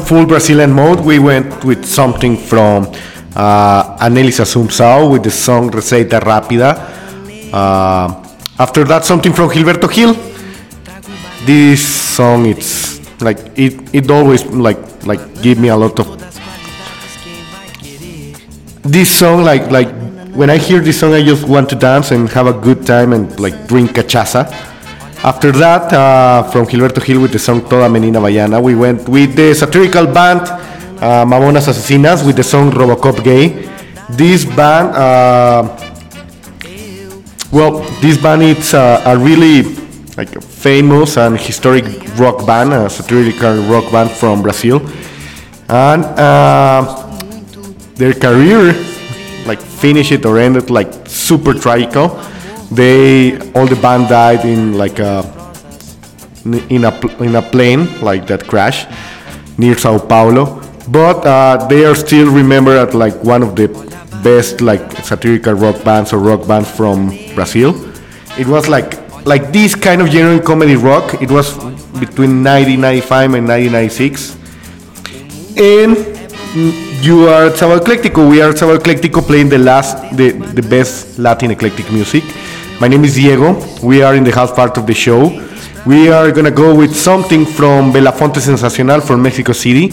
full 0.07 0.25
Brazilian 0.25 0.71
mode. 0.71 1.01
We 1.01 1.19
went 1.19 1.65
with 1.65 1.83
something 1.85 2.37
from 2.37 2.87
uh, 3.35 3.97
Anelisa 3.99 4.43
Assumpção 4.43 5.11
with 5.11 5.23
the 5.23 5.31
song 5.31 5.69
Receita 5.69 6.19
Rápida. 6.19 6.79
Uh, 7.51 8.23
after 8.57 8.85
that, 8.85 9.03
something 9.03 9.33
from 9.33 9.49
Gilberto 9.49 9.91
Gil. 9.91 10.15
This 11.45 11.85
song, 11.85 12.45
it's 12.45 12.99
like 13.21 13.39
it. 13.55 13.73
It 13.93 14.09
always 14.09 14.45
like 14.45 14.79
like 15.05 15.19
give 15.41 15.59
me 15.59 15.67
a 15.67 15.75
lot 15.75 15.99
of. 15.99 16.07
This 18.83 19.11
song, 19.11 19.43
like 19.43 19.69
like 19.69 19.91
when 20.31 20.49
I 20.49 20.57
hear 20.57 20.79
this 20.79 20.99
song, 20.99 21.13
I 21.13 21.21
just 21.23 21.47
want 21.47 21.69
to 21.69 21.75
dance 21.75 22.11
and 22.11 22.29
have 22.29 22.47
a 22.47 22.53
good 22.53 22.85
time 22.85 23.11
and 23.11 23.27
like 23.39 23.67
drink 23.67 23.91
cachaça. 23.91 24.47
After 25.27 25.51
that, 25.51 25.91
uh, 25.91 26.43
from 26.51 26.65
Gilberto 26.65 27.03
Gil 27.03 27.19
with 27.19 27.33
the 27.33 27.39
song 27.39 27.59
Toda 27.67 27.89
Menina 27.89 28.21
Baiana, 28.21 28.63
we 28.63 28.75
went 28.75 29.09
with 29.09 29.35
the 29.35 29.53
satirical 29.53 30.07
band 30.07 30.39
uh, 31.03 31.25
Mamonas 31.27 31.67
Asesinas 31.67 32.25
with 32.25 32.37
the 32.37 32.43
song 32.43 32.71
Robocop 32.71 33.21
Gay. 33.25 33.67
This 34.09 34.45
band, 34.45 34.95
uh, 34.95 35.67
well, 37.51 37.83
this 37.99 38.17
band 38.17 38.41
is 38.41 38.73
uh, 38.73 39.03
a 39.03 39.17
really 39.17 39.63
like 40.15 40.31
famous 40.41 41.17
and 41.17 41.37
historic 41.37 41.83
rock 42.17 42.47
band, 42.47 42.71
a 42.71 42.89
satirical 42.89 43.63
rock 43.63 43.91
band 43.91 44.09
from 44.09 44.41
Brazil, 44.41 44.79
and 45.67 46.05
uh, 46.05 47.03
their 47.95 48.13
career 48.13 48.71
like 49.45 49.59
finished 49.59 50.13
it 50.13 50.25
or 50.25 50.39
ended 50.39 50.69
like 50.69 50.87
super 51.05 51.53
tragical. 51.53 52.17
They 52.71 53.37
all 53.53 53.65
the 53.65 53.79
band 53.81 54.09
died 54.09 54.45
in 54.45 54.77
like 54.77 54.99
a 54.99 55.23
in 56.69 56.83
a 56.85 56.91
in 57.23 57.35
a 57.35 57.41
plane 57.41 57.87
like 58.01 58.27
that 58.27 58.47
crash 58.47 58.85
near 59.57 59.77
Sao 59.77 59.97
Paulo. 59.97 60.61
But 60.89 61.25
uh, 61.25 61.67
they 61.67 61.85
are 61.85 61.95
still 61.95 62.31
remembered 62.31 62.77
as 62.89 62.93
like 62.95 63.15
one 63.23 63.43
of 63.43 63.55
the 63.55 63.67
best 64.23 64.61
like 64.61 64.91
satirical 65.03 65.53
rock 65.53 65.83
bands 65.83 66.13
or 66.13 66.19
rock 66.19 66.47
bands 66.47 66.69
from 66.69 67.09
Brazil. 67.35 67.75
It 68.37 68.47
was 68.47 68.67
like 68.67 68.95
like 69.25 69.51
this 69.51 69.75
kind 69.75 70.01
of 70.01 70.09
genuine 70.09 70.43
comedy 70.43 70.75
rock. 70.75 71.21
It 71.21 71.31
was 71.31 71.53
between 71.99 72.43
1995 72.43 73.33
and 73.33 73.47
1996 73.47 74.37
and 75.57 75.97
you 77.03 77.27
are 77.27 77.49
Sábado 77.51 77.81
Ecléctico. 77.81 78.29
We 78.29 78.41
are 78.41 78.53
Sábado 78.53 78.77
Ecléctico 78.79 79.21
playing 79.21 79.49
the 79.49 79.57
last, 79.57 79.97
the, 80.15 80.31
the 80.31 80.61
best 80.61 81.17
Latin 81.19 81.51
eclectic 81.51 81.91
music. 81.91 82.23
My 82.79 82.87
name 82.87 83.05
is 83.05 83.15
Diego. 83.15 83.59
We 83.81 84.03
are 84.03 84.13
in 84.13 84.23
the 84.23 84.31
half 84.31 84.55
part 84.55 84.77
of 84.77 84.85
the 84.85 84.93
show. 84.93 85.29
We 85.87 86.09
are 86.11 86.31
gonna 86.31 86.51
go 86.51 86.75
with 86.75 86.95
something 86.95 87.43
from 87.43 87.91
Belafonte 87.91 88.39
Sensacional 88.39 89.01
from 89.01 89.23
Mexico 89.23 89.53
City. 89.53 89.89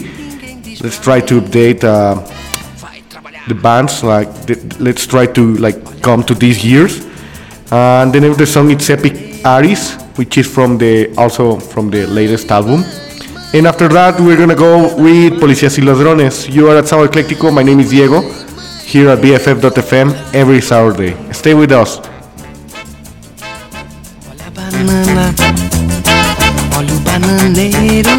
Let's 0.83 0.99
try 0.99 1.19
to 1.21 1.41
update 1.41 1.83
uh, 1.83 2.13
the 3.47 3.55
bands. 3.55 4.03
Like, 4.03 4.29
let's 4.79 5.07
try 5.07 5.25
to 5.25 5.55
like 5.55 5.77
come 6.03 6.23
to 6.25 6.35
these 6.35 6.63
years. 6.63 7.07
And 7.71 8.13
the 8.13 8.19
name 8.19 8.31
of 8.31 8.37
the 8.37 8.45
song 8.45 8.69
is 8.69 8.87
Epic 8.87 9.43
Aris, 9.43 9.95
which 10.15 10.37
is 10.37 10.45
from 10.45 10.77
the 10.77 11.11
also 11.17 11.59
from 11.59 11.89
the 11.89 12.05
latest 12.05 12.51
album. 12.51 12.83
And 13.55 13.65
after 13.65 13.87
that, 13.87 14.19
we're 14.19 14.37
gonna 14.37 14.53
go 14.53 14.95
with 14.95 15.39
Policías 15.41 15.79
y 15.79 15.83
Ladrones. 15.83 16.47
You 16.47 16.69
are 16.69 16.77
at 16.77 16.85
Sábado 16.85 17.07
Ecléctico. 17.07 17.51
My 17.51 17.63
name 17.63 17.79
is 17.79 17.89
Diego, 17.89 18.21
here 18.85 19.09
at 19.09 19.19
BFF.fm 19.23 20.35
every 20.35 20.61
Saturday. 20.61 21.15
Stay 21.33 21.55
with 21.55 21.71
us. 21.71 22.14
Banana, 24.85 25.33
olha 26.77 26.93
bananeiro. 26.99 28.11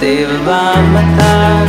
te 0.00 0.26
va 0.46 0.72
a 0.72 0.82
matar, 0.96 1.66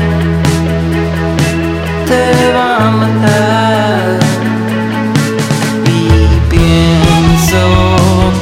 te 2.08 2.54
va 2.56 2.78
a 2.78 2.92
matar. 2.92 4.20
Y 5.86 6.40
pienso 6.50 7.64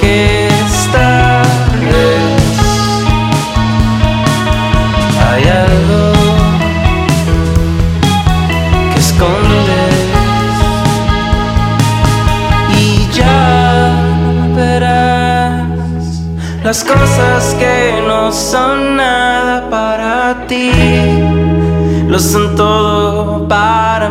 que 0.02 0.48
esta 0.48 1.44
vez 1.92 2.58
hay 5.28 5.44
algo 5.66 6.04
que 8.94 9.00
escondes 9.00 9.96
y 12.78 13.08
ya 13.12 13.96
verás 14.56 15.64
las 16.64 16.84
cosas 16.84 17.56
que 17.60 18.02
no 18.08 18.32
son. 18.32 18.93
lo 22.14 22.20
son 22.20 22.55
todo 22.55 23.47
para 23.47 24.03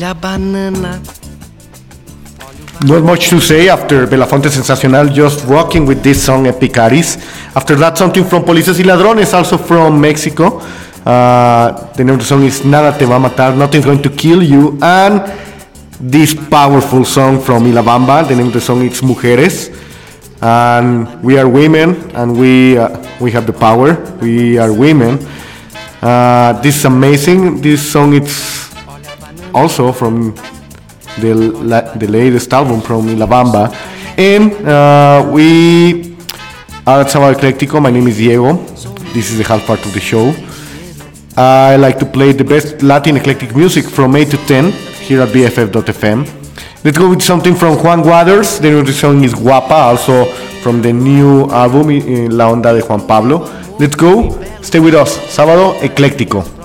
Banana. 0.00 1.00
Not 2.82 3.02
much 3.04 3.28
to 3.28 3.40
say 3.40 3.68
after 3.68 4.06
Belafonte 4.06 4.48
Sensacional 4.48 5.12
just 5.12 5.44
rocking 5.46 5.84
with 5.84 6.02
this 6.02 6.24
song 6.24 6.46
Epicaris. 6.46 7.18
After 7.54 7.76
that, 7.76 7.98
something 7.98 8.24
from 8.24 8.42
Polices 8.42 8.78
y 8.78 8.84
Ladrones, 8.84 9.34
also 9.34 9.58
from 9.58 10.00
Mexico. 10.00 10.62
Uh, 11.04 11.92
the 11.92 12.04
name 12.04 12.14
of 12.14 12.20
the 12.20 12.24
song 12.24 12.42
is 12.42 12.64
Nada 12.64 12.96
Te 12.98 13.04
Va 13.04 13.16
a 13.16 13.20
Matar, 13.20 13.54
Nothing's 13.54 13.84
Going 13.84 14.00
to 14.02 14.08
Kill 14.08 14.42
You. 14.42 14.78
And 14.80 15.20
this 16.00 16.32
powerful 16.34 17.04
song 17.04 17.40
from 17.42 17.64
Ilabamba, 17.64 18.26
the 18.26 18.34
name 18.34 18.46
of 18.46 18.54
the 18.54 18.60
song 18.62 18.80
is 18.80 19.02
Mujeres. 19.02 19.68
And 20.40 21.22
we 21.22 21.38
are 21.38 21.46
women 21.46 22.10
and 22.16 22.38
we, 22.40 22.78
uh, 22.78 22.88
we 23.20 23.30
have 23.32 23.46
the 23.46 23.52
power. 23.52 23.92
We 24.22 24.56
are 24.56 24.72
women. 24.72 25.18
Uh, 26.00 26.54
this 26.62 26.76
is 26.76 26.84
amazing. 26.86 27.60
This 27.60 27.92
song 27.92 28.14
is 28.14 28.32
also 29.54 29.92
from 29.92 30.34
the, 31.20 31.34
la- 31.34 31.94
the 31.94 32.06
latest 32.06 32.52
album 32.52 32.80
from 32.80 33.18
La 33.18 33.26
Bamba. 33.26 33.72
And 34.18 34.52
uh, 34.66 35.28
we 35.32 36.16
are 36.86 37.00
at 37.00 37.08
Sábado 37.08 37.32
Ecléctico. 37.32 37.80
My 37.80 37.90
name 37.90 38.08
is 38.08 38.16
Diego. 38.16 38.54
This 39.14 39.30
is 39.30 39.38
the 39.38 39.44
half 39.44 39.66
part 39.66 39.84
of 39.84 39.92
the 39.92 40.00
show. 40.00 40.32
I 41.36 41.76
like 41.76 41.98
to 42.00 42.06
play 42.06 42.32
the 42.32 42.44
best 42.44 42.82
Latin 42.82 43.16
eclectic 43.16 43.54
music 43.56 43.84
from 43.86 44.14
8 44.16 44.30
to 44.30 44.36
10 44.46 44.72
here 45.00 45.22
at 45.22 45.28
BFF.fm. 45.30 46.26
Let's 46.84 46.98
go 46.98 47.10
with 47.10 47.22
something 47.22 47.54
from 47.54 47.76
Juan 47.82 48.02
Wauters. 48.02 48.60
The 48.60 48.70
new 48.70 48.86
song 48.92 49.22
is 49.24 49.34
Guapa, 49.34 49.70
also 49.92 50.24
from 50.62 50.80
the 50.82 50.92
new 50.92 51.48
album 51.50 51.88
La 52.30 52.50
Onda 52.50 52.72
de 52.74 52.82
Juan 52.82 53.06
Pablo. 53.06 53.48
Let's 53.78 53.96
go. 53.96 54.30
Stay 54.62 54.80
with 54.80 54.94
us. 54.94 55.18
Sábado 55.28 55.74
Ecléctico. 55.82 56.59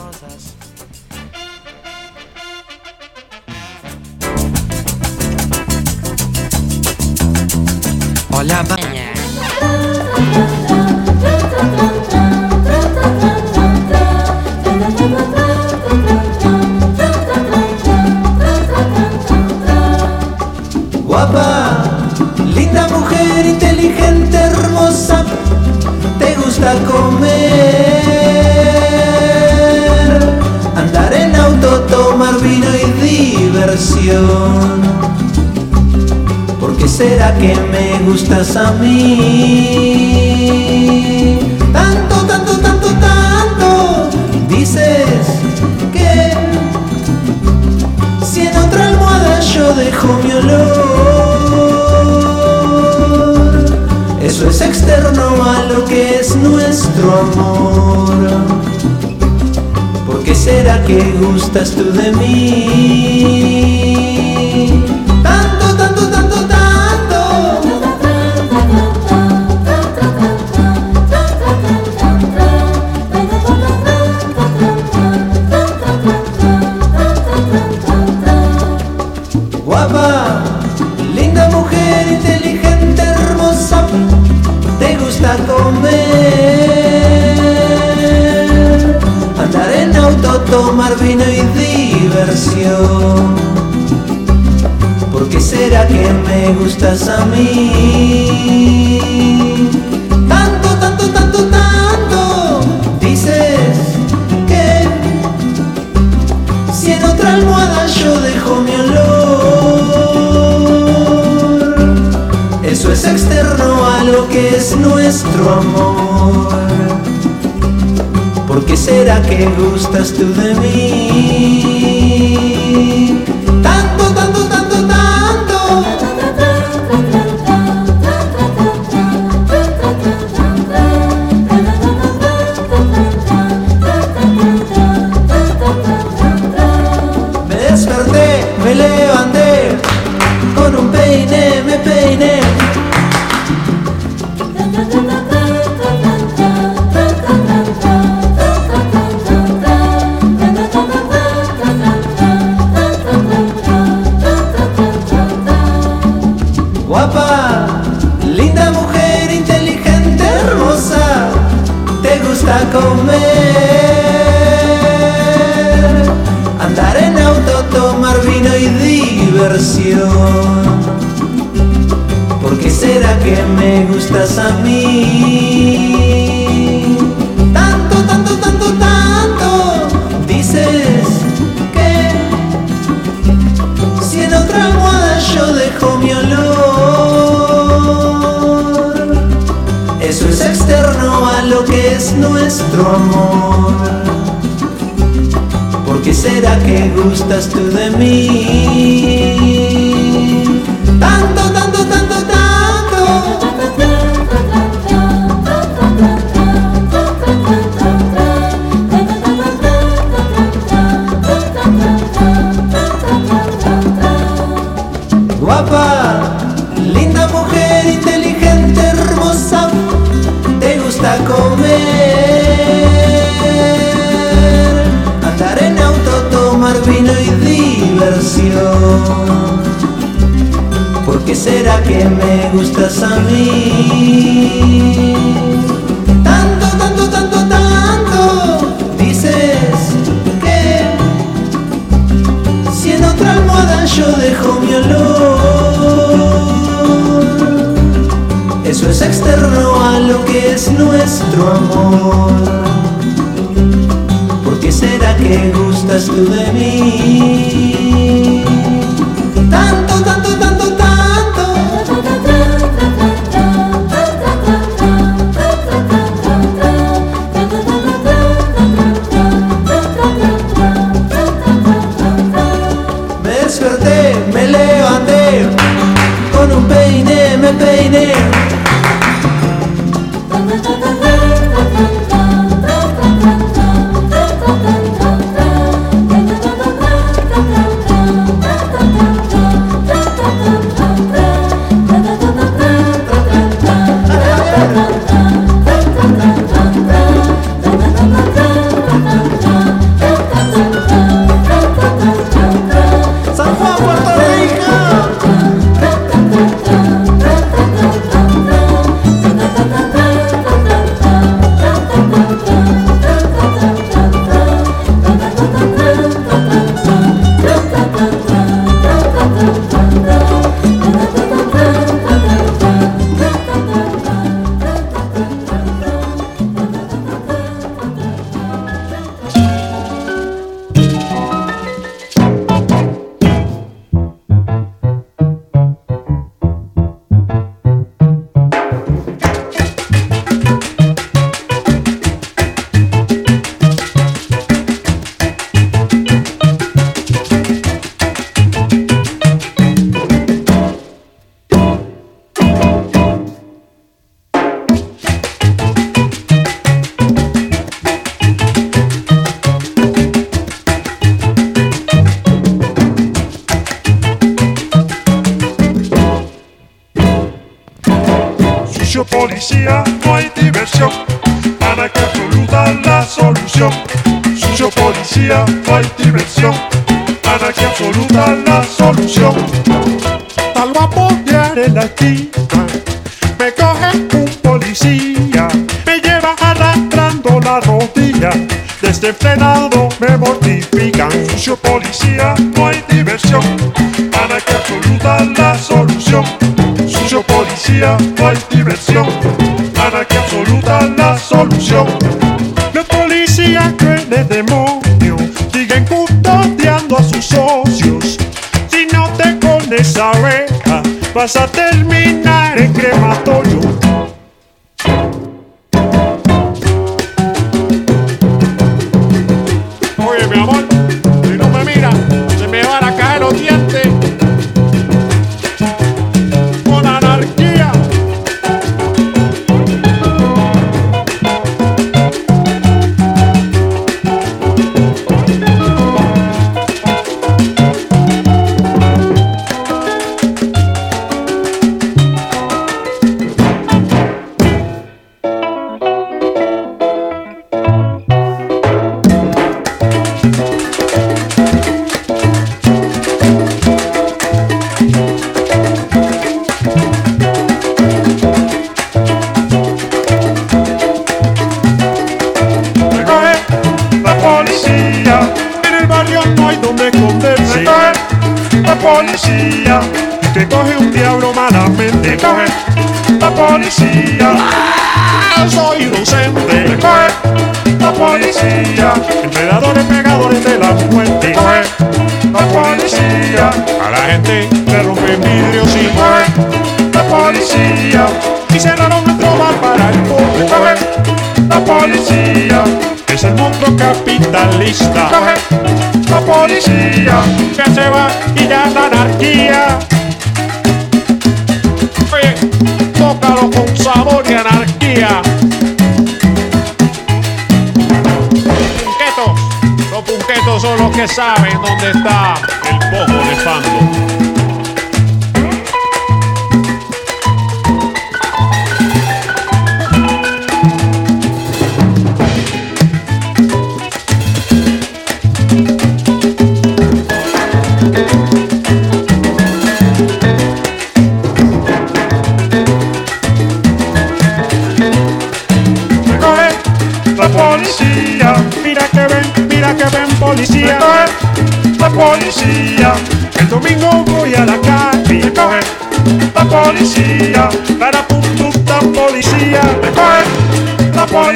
Que 119.37 119.45
gustas 119.45 120.13
tú 120.13 120.33
de 120.33 120.55
mí? 120.55 121.34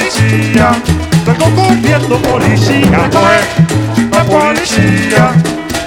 Policía, 0.10 0.72
salgo 1.24 1.56
corriendo 1.56 2.18
policía, 2.22 3.10
la 4.12 4.24
policía, 4.24 5.32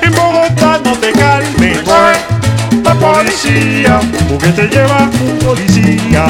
en 0.01 0.15
Bogotá 0.15 0.81
no 0.85 0.93
te 0.99 1.13
calmes, 1.13 1.81
la 2.85 2.95
policía, 2.95 4.01
porque 4.29 4.49
te 4.49 4.69
lleva 4.69 5.09
un 5.21 5.39
policía, 5.39 6.27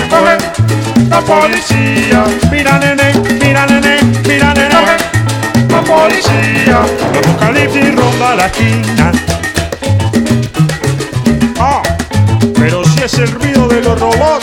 la 1.10 1.20
policía, 1.20 2.24
mira 2.50 2.78
nene, 2.78 3.12
mira 3.40 3.66
nene, 3.66 3.98
mira 4.26 4.54
nene, 4.54 4.96
la 5.68 5.82
policía, 5.82 6.80
el 7.12 7.18
apocalipsis 7.18 7.94
ronda 7.94 8.36
la 8.36 8.46
esquina. 8.46 9.12
Ah, 11.58 11.82
pero 12.54 12.84
si 12.84 13.02
es 13.02 13.14
el 13.14 13.30
ruido 13.32 13.68
de 13.68 13.82
los 13.82 14.00
robots. 14.00 14.41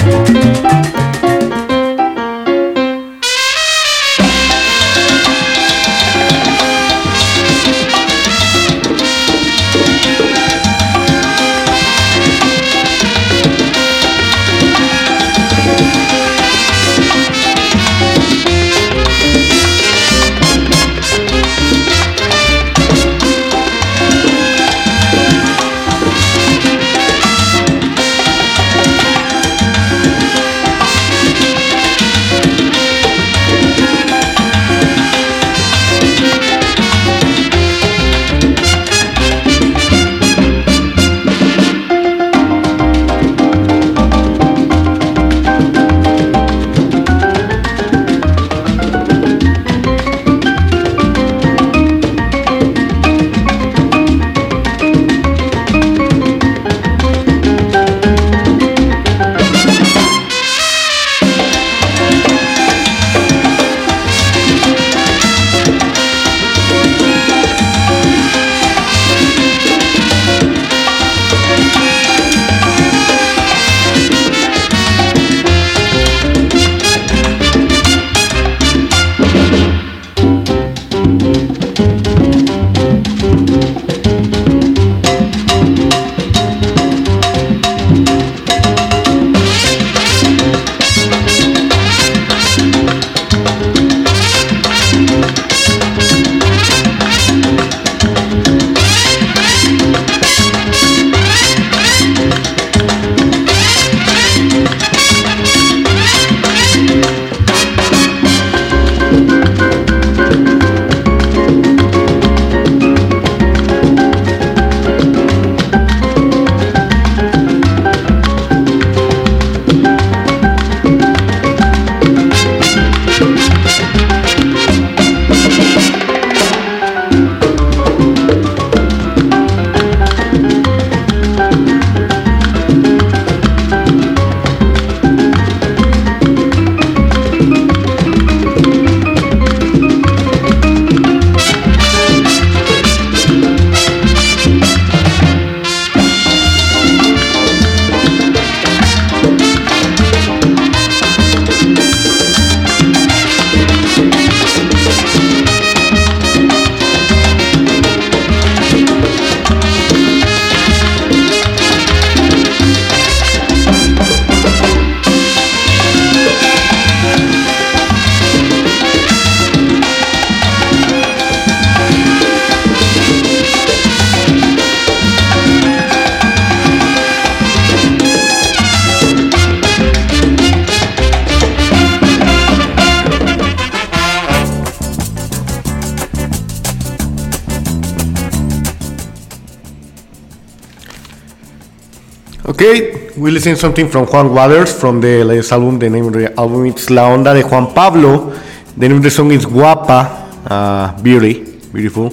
Okay, 192.59 193.07
we 193.15 193.31
listen 193.31 193.55
something 193.55 193.87
from 193.87 194.05
Juan 194.05 194.35
Wauters 194.35 194.77
from 194.77 194.99
the 194.99 195.23
latest 195.23 195.53
album. 195.53 195.79
The 195.79 195.89
name 195.89 196.07
of 196.07 196.11
the 196.11 196.37
album 196.37 196.65
is 196.65 196.89
La 196.89 197.07
Onda 197.07 197.33
de 197.33 197.41
Juan 197.41 197.73
Pablo. 197.73 198.35
The 198.75 198.89
name 198.89 198.97
of 198.97 199.03
the 199.03 199.09
song 199.09 199.31
is 199.31 199.45
Guapa, 199.45 200.27
uh, 200.45 201.01
Beauty, 201.01 201.55
beautiful. 201.71 202.11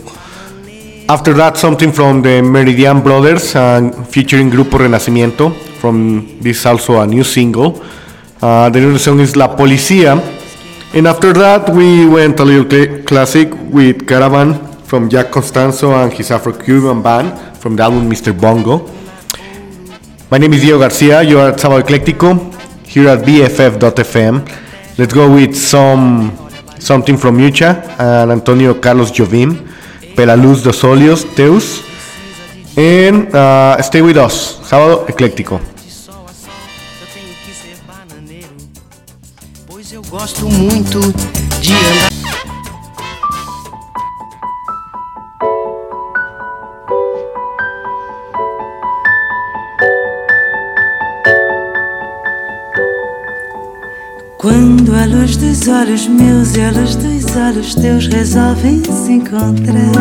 After 1.08 1.34
that, 1.34 1.56
something 1.56 1.90
from 1.90 2.22
the 2.22 2.42
Meridian 2.42 3.02
Brothers 3.02 3.56
uh, 3.56 3.90
featuring 4.08 4.48
Grupo 4.48 4.78
Renacimiento. 4.78 5.50
From 5.80 6.38
this, 6.40 6.64
also 6.64 7.00
a 7.00 7.06
new 7.08 7.24
single. 7.24 7.82
Uh, 8.40 8.70
the 8.70 8.78
name 8.78 8.90
of 8.90 8.94
the 8.94 9.00
song 9.00 9.18
is 9.18 9.34
La 9.34 9.48
Policía. 9.56 10.14
And 10.94 11.08
after 11.08 11.32
that, 11.32 11.68
we 11.70 12.06
went 12.06 12.38
a 12.38 12.44
little 12.44 12.70
cl- 12.70 13.02
classic 13.02 13.48
with 13.72 14.06
Caravan 14.06 14.54
from 14.84 15.10
Jack 15.10 15.32
Constanzo 15.32 15.90
and 16.00 16.12
his 16.12 16.30
Afro 16.30 16.52
Cuban 16.52 17.02
band 17.02 17.36
from 17.58 17.74
the 17.74 17.82
album 17.82 18.08
Mr. 18.08 18.30
Bongo. 18.30 18.95
My 20.28 20.38
name 20.38 20.54
is 20.54 20.62
Diego 20.62 20.80
Garcia. 20.80 21.22
You 21.22 21.38
are 21.38 21.52
at 21.52 21.60
Sábado 21.60 21.78
Ecléctico 21.78 22.50
here 22.84 23.08
at 23.08 23.20
BFF.fm. 23.24 24.42
Let's 24.98 25.14
go 25.14 25.32
with 25.32 25.54
some 25.54 26.32
something 26.80 27.16
from 27.16 27.36
Mucha 27.36 27.94
and 27.96 28.32
Antonio 28.32 28.80
Carlos 28.80 29.12
Jovim, 29.12 29.56
Pelaluz 30.16 30.64
dos 30.64 30.82
Óleos, 30.82 31.24
Teus. 31.36 31.80
And 32.76 33.32
uh, 33.32 33.80
stay 33.82 34.02
with 34.02 34.16
us, 34.16 34.58
Sábado 34.64 35.06
Ecléctico. 35.06 35.60
Olhos 55.86 56.08
meus 56.08 56.56
e 56.56 56.70
luz 56.70 56.96
dos 56.96 57.36
olhos 57.36 57.74
teus 57.76 58.08
resolvem 58.08 58.82
se 58.82 59.12
encontrar. 59.12 59.92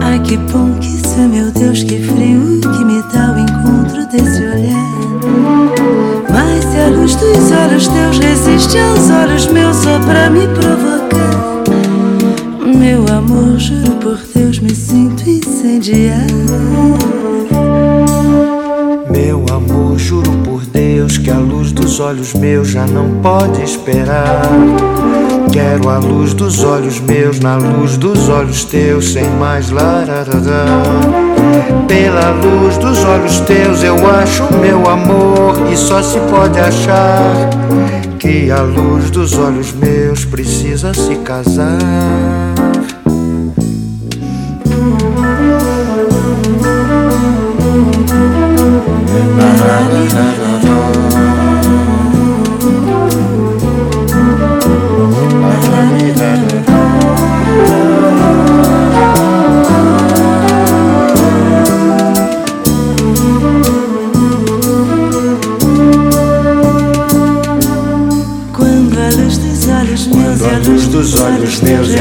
Ai 0.00 0.18
que 0.20 0.38
bom 0.38 0.72
que 0.80 0.86
isso 0.86 1.18
meu 1.18 1.50
Deus, 1.50 1.82
que 1.82 2.00
frio 2.02 2.60
que 2.62 2.84
me 2.86 3.02
dá 3.12 3.34
o 3.34 3.38
encontro 3.38 4.06
desse 4.06 4.42
olhar. 4.42 4.90
Mas 6.30 6.64
se 6.64 6.78
a 6.78 6.88
luz 6.88 7.14
dos 7.16 7.50
olhos 7.52 7.88
teus 7.88 8.18
resiste 8.20 8.78
aos 8.78 9.10
olhos 9.10 9.46
meus 9.48 9.76
só 9.76 9.98
pra 9.98 10.30
me 10.30 10.48
provocar. 10.48 11.62
Meu 12.74 13.04
amor, 13.14 13.58
juro 13.58 13.96
por 13.96 14.18
Deus, 14.34 14.60
me 14.60 14.74
sinto 14.74 15.28
incendiar. 15.28 16.29
Olhos 22.00 22.34
meus 22.34 22.68
já 22.68 22.86
não 22.86 23.20
pode 23.20 23.62
esperar. 23.62 24.42
Quero 25.52 25.88
a 25.88 25.98
luz 25.98 26.32
dos 26.32 26.64
olhos 26.64 26.98
meus 27.00 27.38
na 27.40 27.56
luz 27.56 27.96
dos 27.96 28.28
olhos 28.28 28.64
teus, 28.64 29.12
sem 29.12 29.28
mais 29.38 29.70
lararará. 29.70 30.64
Pela 31.86 32.30
luz 32.30 32.78
dos 32.78 33.04
olhos 33.04 33.40
teus 33.40 33.82
eu 33.82 33.94
acho 34.10 34.42
meu 34.60 34.88
amor 34.88 35.54
e 35.70 35.76
só 35.76 36.02
se 36.02 36.18
pode 36.20 36.58
achar 36.58 37.50
que 38.18 38.50
a 38.50 38.62
luz 38.62 39.10
dos 39.10 39.36
olhos 39.38 39.72
meus 39.72 40.24
precisa 40.24 40.94
se 40.94 41.16
casar. 41.16 42.49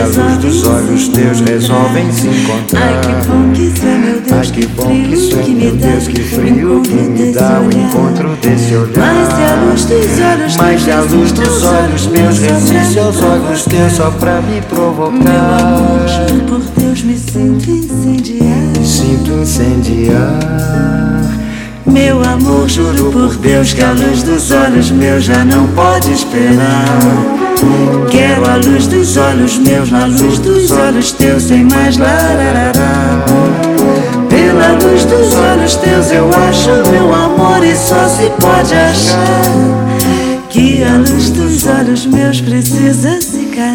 Luz 0.10 0.38
dos 0.38 0.66
olhos 0.66 1.08
teus 1.10 1.42
resolvem 1.42 2.12
se 2.12 2.28
encontrar. 2.28 2.82
Ai 2.82 3.02
que 3.02 3.28
bom 3.28 3.52
que 3.54 3.62
isso 3.62 3.86
é 3.86 3.98
meu 3.98 4.22
Deus, 4.22 4.32
Ai 4.32 4.48
que 4.52 4.68
bom 4.68 4.88
que 4.88 5.14
isso 5.14 5.40
é 5.40 5.44
me 5.44 5.56
meu 5.56 5.76
Deus, 5.76 6.08
que 6.08 6.24
frio 6.24 6.82
que 6.82 6.94
me 6.94 7.32
dá 7.32 7.62
o 7.62 7.66
encontro 7.66 8.30
desse 8.42 8.76
olhar. 8.76 9.14
Mas 9.14 9.28
se 9.28 9.42
a 9.42 9.56
luz 9.64 9.86
dos 9.86 10.20
olhos 10.20 10.58
Mas 10.58 10.82
se 10.82 10.92
a 10.92 10.98
teus 10.98 11.12
luz 11.12 11.32
dos 11.32 11.64
olhos 11.64 12.08
meus 12.08 12.40
resiste 12.40 13.00
aos 13.00 13.22
olhos 13.22 13.64
teus 13.66 13.94
só 13.94 14.12
pra 14.12 14.42
me 14.42 14.62
Meu 14.72 14.82
amor, 14.98 15.20
provocar. 15.20 16.08
juro 16.08 16.44
por 16.46 16.62
Deus, 16.78 17.04
me 17.04 17.18
sinto 17.18 17.70
incendiar. 17.70 18.86
Sinto 18.86 19.32
incendiar. 19.32 20.40
Meu 21.86 22.22
amor, 22.24 22.70
juro 22.70 23.12
por 23.12 23.36
Deus 23.36 23.74
que 23.74 23.84
a 23.84 23.92
luz 23.92 24.24
dos 24.24 24.52
olhos 24.52 24.92
meus 24.92 25.24
já 25.24 25.44
não 25.44 25.68
pode 25.68 26.12
esperar. 26.12 27.49
Quero 28.10 28.50
a 28.50 28.56
luz 28.56 28.88
dos 28.88 29.18
olhos 29.18 29.58
meus 29.58 29.92
na 29.92 30.06
luz 30.06 30.40
dos 30.40 30.72
olhos 30.72 31.12
teus, 31.12 31.44
sem 31.44 31.66
mais 31.66 31.98
lararará. 31.98 33.26
Pela 34.30 34.74
luz 34.84 35.06
dos 35.06 35.36
olhos 35.36 35.76
teus 35.76 36.12
eu 36.12 36.30
acho 36.30 36.70
meu 36.92 37.14
amor 37.14 37.64
e 37.64 37.76
só 37.76 38.08
se 38.08 38.30
pode 38.42 38.74
achar 38.74 40.40
que 40.50 40.84
a 40.84 40.98
luz 40.98 41.30
dos 41.30 41.66
olhos 41.68 42.06
meus 42.06 42.42
precisa 42.42 43.20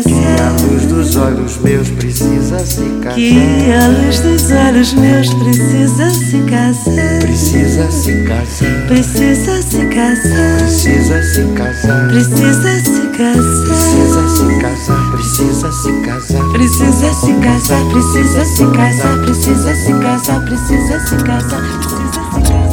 se 0.03 0.09
Que 0.09 0.41
a 0.41 0.51
luz 0.63 0.87
dos 0.87 1.17
olhos 1.17 1.59
meus 1.59 1.89
precisa 1.91 2.59
se 2.65 2.85
casar. 3.03 3.15
Que 3.15 3.73
a 3.73 3.89
luz 3.89 4.21
dos 4.21 4.51
olhos 4.51 4.95
meus 4.95 5.35
precisa 5.35 6.11
se 6.11 6.39
casar. 6.41 7.19
Precisa 7.21 7.93
se 7.93 8.25
casar. 8.25 8.87
Precisa 8.89 9.63
se 9.63 9.87
casar. 9.87 10.59
Precisa 10.59 11.23
se 11.23 11.45
casar. 11.55 12.09
Precisa 12.09 12.81
se 12.81 13.03
casar. 13.17 13.53
Precisa 13.61 14.29
se 14.29 14.59
casar. 14.63 15.11
Precisa 15.13 15.73
se 15.73 16.01
casar. 16.03 16.45
Precisa 16.55 17.13
se 17.13 17.33
casar, 17.41 17.85
precisa 17.93 18.45
se 18.45 18.65
casar, 18.71 19.21
precisa 19.25 19.75
se 19.75 19.93
casar, 20.01 20.45
precisa 20.45 21.01
se 21.01 21.19
casar, 21.25 21.65
precisa 21.65 22.21
se 22.21 22.35
casar. 22.39 22.64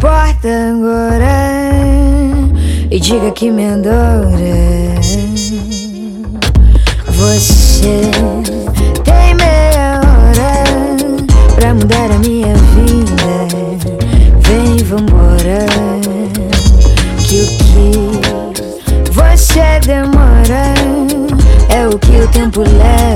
Porta 0.00 0.48
agora 0.48 1.34
e 2.90 3.00
diga 3.00 3.30
que 3.32 3.50
me 3.50 3.66
adora. 3.66 4.94
Você 7.08 8.10
tem 9.04 9.34
meia 9.34 10.00
hora 10.00 10.64
pra 11.54 11.74
mudar 11.74 12.10
a 12.10 12.18
minha 12.18 12.54
vida. 12.54 13.48
Vem, 14.40 14.76
vambora. 14.84 15.66
Que 17.26 17.40
o 17.40 17.46
que 17.58 19.10
você 19.10 19.80
demora 19.84 20.74
é 21.68 21.86
o 21.86 21.98
que 21.98 22.16
o 22.16 22.28
tempo 22.28 22.60
leva. 22.60 23.13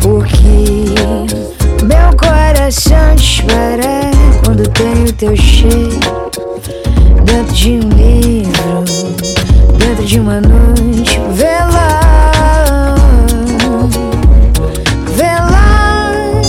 Porque 0.00 0.94
meu 1.82 2.16
coração 2.16 3.16
dispara 3.16 4.12
quando 4.44 4.68
tenho 4.70 5.12
teu 5.14 5.36
cheiro 5.36 5.98
dentro 7.24 7.52
de 7.52 7.70
um 7.72 7.88
livro, 7.88 8.84
dentro 9.76 10.04
de 10.04 10.20
uma 10.20 10.40
noite 10.40 11.20
velão, 11.32 12.94
veloz. 15.16 16.46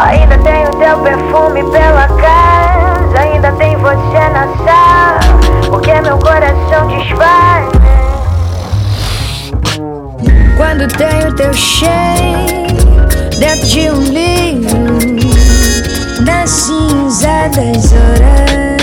Ainda 0.00 0.36
tem 0.36 0.66
o 0.66 0.70
teu 0.72 0.98
perfume 0.98 1.64
pela 1.70 2.08
casa, 2.08 3.20
ainda 3.20 3.50
tem 3.52 3.74
você 3.78 4.28
na 4.34 4.48
sala, 4.66 5.20
porque 5.70 5.98
meu 6.02 6.18
coração 6.18 6.86
dispara. 6.88 7.49
Quando 10.60 10.86
tenho 10.88 11.34
teu 11.36 11.54
cheiro 11.54 13.08
dentro 13.38 13.66
de 13.66 13.90
um 13.90 14.02
livro, 14.02 14.98
na 16.22 16.46
cinza 16.46 17.48
das 17.48 17.94
horas. 17.94 18.79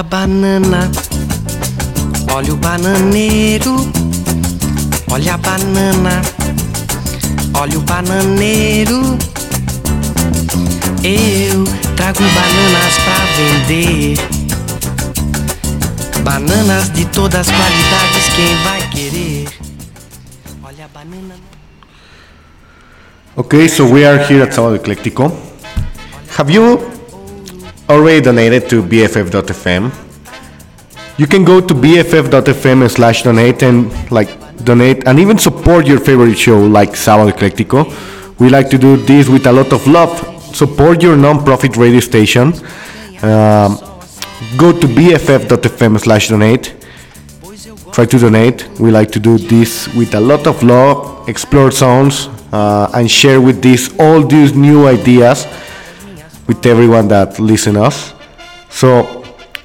A 0.00 0.02
banana, 0.02 0.90
olha 2.32 2.54
o 2.54 2.56
bananeiro. 2.56 3.76
Olha 5.10 5.34
a 5.34 5.36
banana, 5.36 6.22
olha 7.52 7.78
o 7.78 7.82
bananeiro. 7.82 9.18
Eu 11.04 11.64
trago 11.96 12.20
bananas 12.20 12.94
pra 13.04 13.26
vender. 13.36 14.16
Bananas 16.22 16.90
de 16.92 17.04
todas 17.06 17.46
as 17.46 17.54
qualidades, 17.54 18.28
quem 18.36 18.56
vai 18.64 18.88
querer? 18.88 19.48
Olha 20.62 20.86
a 20.86 20.88
banana. 20.88 21.34
Okay, 23.36 23.68
so 23.68 23.84
we 23.84 24.06
are 24.06 24.24
here 24.24 24.42
at 24.42 24.54
Sábado 24.54 24.76
Ecléctico. 24.76 25.30
Have 26.38 26.50
you 26.50 26.89
already 27.88 28.20
donated 28.20 28.68
to 28.70 28.82
BFF.fm? 28.82 29.92
You 31.18 31.26
can 31.26 31.44
go 31.44 31.60
to 31.60 31.74
BFF.fm 31.74 32.90
slash 32.90 33.22
donate 33.22 33.62
and 33.62 33.90
like 34.10 34.30
donate 34.64 35.06
and 35.06 35.18
even 35.18 35.38
support 35.38 35.86
your 35.86 36.00
favorite 36.00 36.36
show 36.36 36.58
like 36.58 36.90
Sábado 36.90 37.30
Ecléctico. 37.30 37.86
We 38.38 38.48
like 38.48 38.70
to 38.70 38.78
do 38.78 38.96
this 38.96 39.28
with 39.28 39.46
a 39.46 39.52
lot 39.52 39.72
of 39.72 39.86
love. 39.86 40.10
Support 40.54 41.02
your 41.02 41.16
non-profit 41.16 41.76
radio 41.76 42.00
station. 42.00 42.54
Um, 43.22 43.78
go 44.56 44.72
to 44.72 44.86
BFF.fm 44.86 46.00
slash 46.00 46.28
donate 46.28 46.80
try 47.92 48.06
to 48.06 48.18
donate. 48.18 48.68
We 48.78 48.90
like 48.90 49.10
to 49.12 49.20
do 49.20 49.36
this 49.38 49.88
with 49.94 50.14
a 50.14 50.20
lot 50.20 50.46
of 50.46 50.62
love, 50.62 51.28
explore 51.28 51.70
sounds, 51.70 52.28
uh, 52.52 52.90
and 52.94 53.10
share 53.10 53.40
with 53.40 53.62
this 53.62 53.94
all 53.98 54.22
these 54.26 54.54
new 54.54 54.86
ideas 54.86 55.46
with 56.50 56.66
everyone 56.66 57.06
that 57.08 57.38
listen 57.38 57.76
us. 57.76 57.96
So 58.68 59.20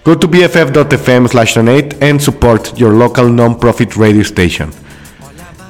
Go 0.06 0.14
to 0.14 0.28
bff.fm 0.28 1.28
slash 1.28 1.56
donate 1.56 1.96
and 2.00 2.22
support 2.22 2.78
your 2.78 2.94
local 2.94 3.28
non-profit 3.28 3.98
radio 3.98 4.22
station. 4.22 4.70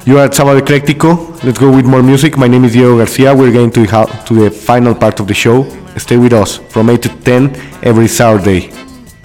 You 0.06 0.18
are 0.20 0.26
at 0.26 0.34
Sábado 0.34 0.60
Ecléctico. 0.60 1.34
Let's 1.42 1.58
go 1.58 1.72
with 1.72 1.86
more 1.86 2.04
music. 2.04 2.36
My 2.38 2.50
name 2.50 2.66
is 2.66 2.74
Diego 2.74 2.98
Garcia. 2.98 3.34
We're 3.34 3.54
going 3.54 3.72
to, 3.72 3.86
to 4.26 4.34
the 4.34 4.52
final 4.52 4.94
part 4.94 5.22
of 5.22 5.28
the 5.28 5.34
show. 5.34 5.64
Stay 5.96 6.18
with 6.18 6.34
us 6.34 6.58
from 6.70 6.90
8 6.90 7.02
to 7.04 7.10
10 7.24 7.56
every 7.82 8.10
Saturday. 8.10 8.70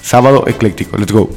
Sábado 0.01 0.45
Ecléctico. 0.47 0.97
Let's 0.97 1.11
go. 1.11 1.29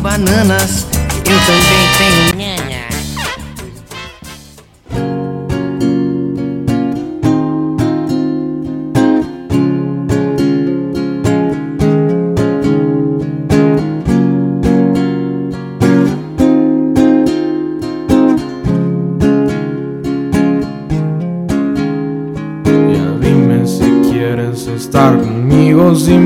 Bananas, 0.00 0.86
eu 1.28 1.38
também 1.46 1.88
tenho 1.98 2.31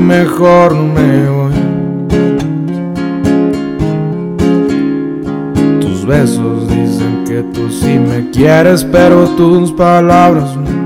mejor 0.07 0.73
me 0.73 1.29
voy. 1.29 1.53
Tus 5.81 6.05
besos 6.05 6.69
dicen 6.69 7.25
que 7.27 7.43
tú 7.53 7.69
sí 7.69 7.99
me 7.99 8.29
quieres, 8.31 8.85
pero 8.85 9.25
tus 9.35 9.73
palabras 9.73 10.55
no. 10.55 10.77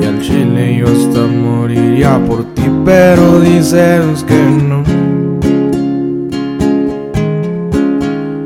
Y 0.00 0.04
al 0.06 0.20
chile 0.22 0.78
yo 0.78 0.86
hasta 0.86 1.26
moriría 1.26 2.18
por 2.26 2.44
ti, 2.54 2.62
pero 2.84 3.40
dices 3.40 4.24
que 4.26 4.42
no. 4.68 4.82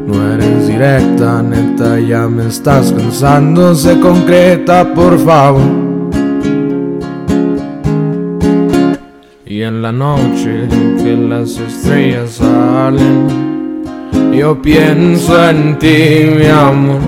No 0.09 0.33
eres 0.33 0.67
directa, 0.67 1.43
neta, 1.43 2.01
ya 2.01 2.27
me 2.27 2.49
estás 2.49 2.93
cansando, 2.93 3.73
se 3.77 4.01
concreta, 4.01 4.93
por 4.93 5.17
favor. 5.19 5.86
La 9.87 9.93
noche 9.93 10.67
que 11.01 11.17
las 11.17 11.59
estrellas 11.59 12.41
salen, 12.41 13.85
yo 14.33 14.61
pienso 14.61 15.49
en 15.49 15.79
ti, 15.79 16.27
mi 16.37 16.47
amor. 16.47 16.99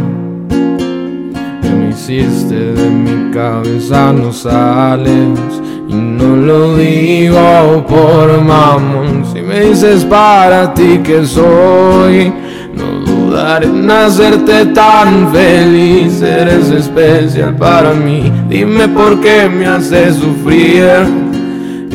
Que 1.61 1.71
me 1.71 1.89
hiciste 1.91 2.55
de 2.55 2.89
mi 2.89 3.33
cabeza, 3.33 4.13
no 4.13 4.33
sales. 4.33 5.61
Y 5.89 5.95
no 5.95 6.37
lo 6.37 6.77
digo 6.77 7.85
por 7.89 8.41
mamón. 8.43 9.25
Si 9.33 9.41
me 9.41 9.59
dices 9.71 10.05
para 10.05 10.73
ti 10.73 11.01
que 11.03 11.27
soy, 11.27 12.33
no 12.77 13.01
dudaré 13.05 13.67
en 13.67 13.91
hacerte 13.91 14.67
tan 14.67 15.33
feliz. 15.33 16.23
Eres 16.23 16.71
especial 16.71 17.57
para 17.57 17.93
mí. 17.93 18.33
Dime 18.49 18.87
por 18.87 19.19
qué 19.21 19.49
me 19.49 19.67
haces 19.67 20.15
sufrir. 20.15 21.28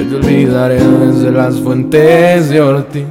Te 0.10 0.16
olvidaré 0.16 0.84
desde 0.84 1.32
las 1.32 1.60
fuentes 1.60 2.50
de 2.50 2.60
Ortiz. 2.62 3.06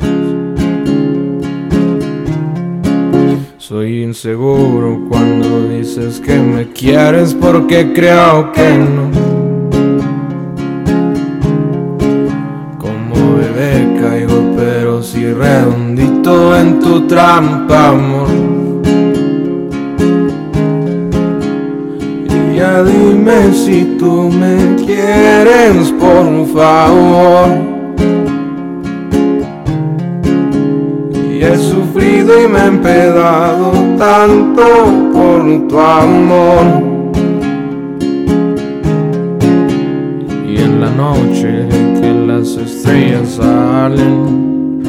Soy 3.56 4.02
inseguro 4.02 5.06
cuando 5.08 5.68
dices 5.68 6.20
que 6.20 6.38
me 6.38 6.68
quieres 6.68 7.34
porque 7.34 7.92
creo 7.94 8.52
que 8.52 8.76
no. 8.76 9.10
Como 12.78 13.36
bebé 13.36 13.98
caigo 14.00 14.54
pero 14.56 15.02
si 15.02 15.32
redondito 15.32 16.56
en 16.56 16.78
tu 16.80 17.06
trampa, 17.06 17.88
amor. 17.88 18.21
Si 23.52 23.96
tú 23.98 24.30
me 24.30 24.76
quieres, 24.84 25.92
por 25.92 26.46
favor. 26.48 27.48
Y 31.14 31.42
he 31.42 31.56
sufrido 31.56 32.42
y 32.42 32.48
me 32.48 32.58
he 32.58 32.66
empedado 32.66 33.72
tanto 33.98 34.62
por 35.12 35.68
tu 35.68 35.78
amor. 35.78 36.66
Y 40.48 40.56
en 40.56 40.80
la 40.80 40.90
noche 40.90 41.68
que 42.00 42.12
las 42.26 42.56
estrellas 42.56 43.28
salen, 43.36 44.82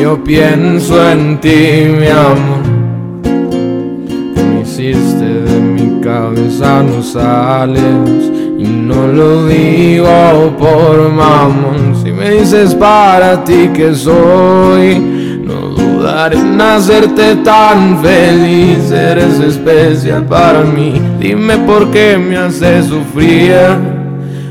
yo 0.00 0.22
pienso 0.24 1.10
en 1.10 1.40
ti, 1.40 1.86
mi 1.98 2.08
amor. 2.08 2.62
Que 4.34 4.42
me 4.42 4.60
hiciste 4.62 5.45
cabeza, 6.06 6.82
no 6.82 7.02
sales. 7.02 8.30
Y 8.58 8.64
no 8.64 9.08
lo 9.08 9.46
digo 9.46 10.56
por 10.58 11.10
mamón. 11.10 11.96
Si 12.02 12.12
me 12.12 12.30
dices 12.30 12.74
para 12.74 13.42
ti 13.44 13.68
que 13.74 13.92
soy, 13.94 14.98
no 15.44 15.70
dudaré 15.70 16.38
en 16.38 16.60
hacerte 16.60 17.36
tan 17.36 18.00
feliz. 18.02 18.90
Eres 18.90 19.40
especial 19.40 20.24
para 20.26 20.62
mí. 20.62 21.00
Dime 21.18 21.58
por 21.58 21.90
qué 21.90 22.16
me 22.16 22.36
haces 22.36 22.86
sufrir. 22.86 23.52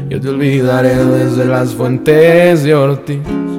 Yo 0.10 0.19
te 0.19 0.30
olvidaré 0.30 0.95
desde 0.95 1.45
las 1.45 1.73
fuentes 1.73 2.64
de 2.64 2.76
Ortiz. 2.76 3.55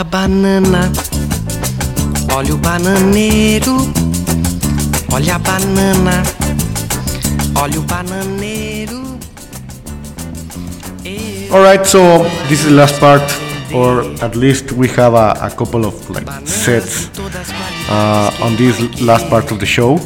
A 0.00 0.04
banana, 0.04 0.90
olha 2.34 2.54
o 2.54 2.56
bananeiro. 2.56 3.76
Olha 5.12 5.34
a 5.34 5.38
banana, 5.38 6.22
olha 7.60 7.78
o 7.78 7.82
bananeiro. 7.82 9.18
All 11.52 11.62
right, 11.62 11.84
so 11.86 12.24
this 12.48 12.60
is 12.60 12.66
the 12.66 12.76
last 12.76 12.98
part, 12.98 13.22
or 13.74 14.02
at 14.22 14.34
least 14.36 14.72
we 14.72 14.88
have 14.88 15.14
a, 15.14 15.32
a 15.42 15.50
couple 15.50 15.84
of 15.84 16.08
like 16.08 16.26
sets 16.46 17.10
uh, 17.90 18.30
on 18.40 18.56
this 18.56 19.02
last 19.02 19.28
part 19.28 19.52
of 19.52 19.60
the 19.60 19.66
show. 19.66 19.98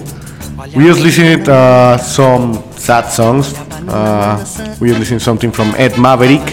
We 0.75 0.87
just 0.87 1.03
listened 1.03 1.49
uh, 1.49 1.99
some 1.99 2.65
sad 2.73 3.11
songs. 3.11 3.55
Uh, 3.87 4.45
we 4.81 4.89
just 4.89 4.99
listened 4.99 5.23
something 5.23 5.53
from 5.53 5.73
Ed 5.77 5.97
Maverick. 5.99 6.45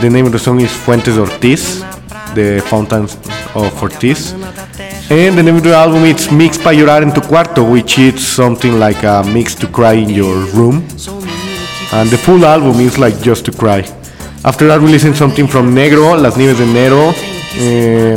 The 0.00 0.08
name 0.08 0.26
of 0.26 0.32
the 0.32 0.38
song 0.38 0.60
is 0.60 0.72
Fuentes 0.72 1.18
Ortiz, 1.18 1.81
the 2.34 2.60
Fountains 2.68 3.16
of 3.54 3.82
Ortiz. 3.82 4.34
And 5.10 5.36
the 5.36 5.42
name 5.42 5.56
of 5.56 5.62
the 5.62 5.74
album 5.74 6.04
is 6.04 6.30
Mix 6.32 6.58
para 6.58 6.74
llorar 6.74 7.02
en 7.02 7.12
tu 7.12 7.20
cuarto, 7.20 7.64
which 7.64 7.98
is 7.98 8.20
something 8.20 8.78
like 8.78 9.04
a 9.04 9.22
mix 9.22 9.54
to 9.56 9.66
cry 9.68 9.94
in 9.94 10.10
your 10.10 10.34
room. 10.54 10.82
And 11.92 12.10
the 12.10 12.16
full 12.16 12.44
album 12.44 12.80
is 12.80 12.98
like 12.98 13.20
just 13.20 13.44
to 13.46 13.52
cry. 13.52 13.84
After 14.44 14.66
that, 14.68 14.80
we 14.80 14.90
listen 14.90 15.14
something 15.14 15.46
from 15.46 15.74
Negro, 15.74 16.16
Las 16.20 16.36
Nieves 16.36 16.58
de 16.58 16.64
Enero. 16.64 17.14
eh, 17.58 18.14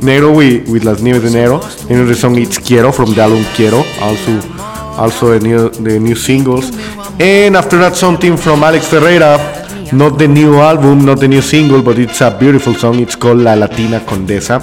Negro 0.00 0.34
with, 0.34 0.68
with 0.68 0.84
Las 0.84 1.00
Nieves 1.02 1.22
de 1.22 1.28
Enero. 1.28 1.60
The 1.88 2.14
song 2.14 2.36
is 2.38 2.58
Quiero 2.58 2.92
from 2.92 3.14
the 3.14 3.22
album 3.22 3.44
Quiero, 3.54 3.84
also 4.00 4.40
also 4.98 5.38
new, 5.38 5.68
the 5.70 5.98
new 5.98 6.14
singles. 6.16 6.70
And 7.20 7.56
after 7.56 7.78
that, 7.78 7.94
something 7.96 8.36
from 8.36 8.62
Alex 8.64 8.88
Ferreira, 8.88 9.38
not 9.92 10.18
the 10.18 10.28
new 10.28 10.56
album, 10.56 11.04
not 11.04 11.20
the 11.20 11.28
new 11.28 11.40
single, 11.40 11.82
but 11.82 11.98
it's 11.98 12.20
a 12.20 12.30
beautiful 12.30 12.74
song. 12.74 12.98
It's 13.00 13.16
called 13.16 13.38
La 13.38 13.54
Latina 13.54 14.00
Condesa. 14.00 14.60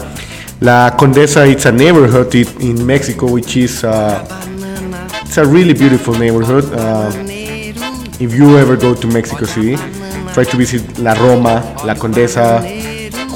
La 0.61 0.91
Condesa, 0.97 1.47
it's 1.49 1.65
a 1.65 1.72
neighborhood 1.72 2.34
in 2.35 2.85
Mexico, 2.85 3.31
which 3.31 3.57
is 3.57 3.84
uh, 3.84 4.26
it's 5.23 5.38
a 5.38 5.45
really 5.45 5.73
beautiful 5.73 6.14
neighborhood. 6.14 6.65
Uh, 6.73 7.11
if 8.19 8.34
you 8.34 8.57
ever 8.57 8.76
go 8.77 8.93
to 8.93 9.07
Mexico 9.07 9.45
City, 9.45 9.76
try 10.34 10.43
to 10.43 10.57
visit 10.57 10.99
La 10.99 11.14
Roma, 11.14 11.76
La 11.84 11.95
Condesa, 11.95 12.61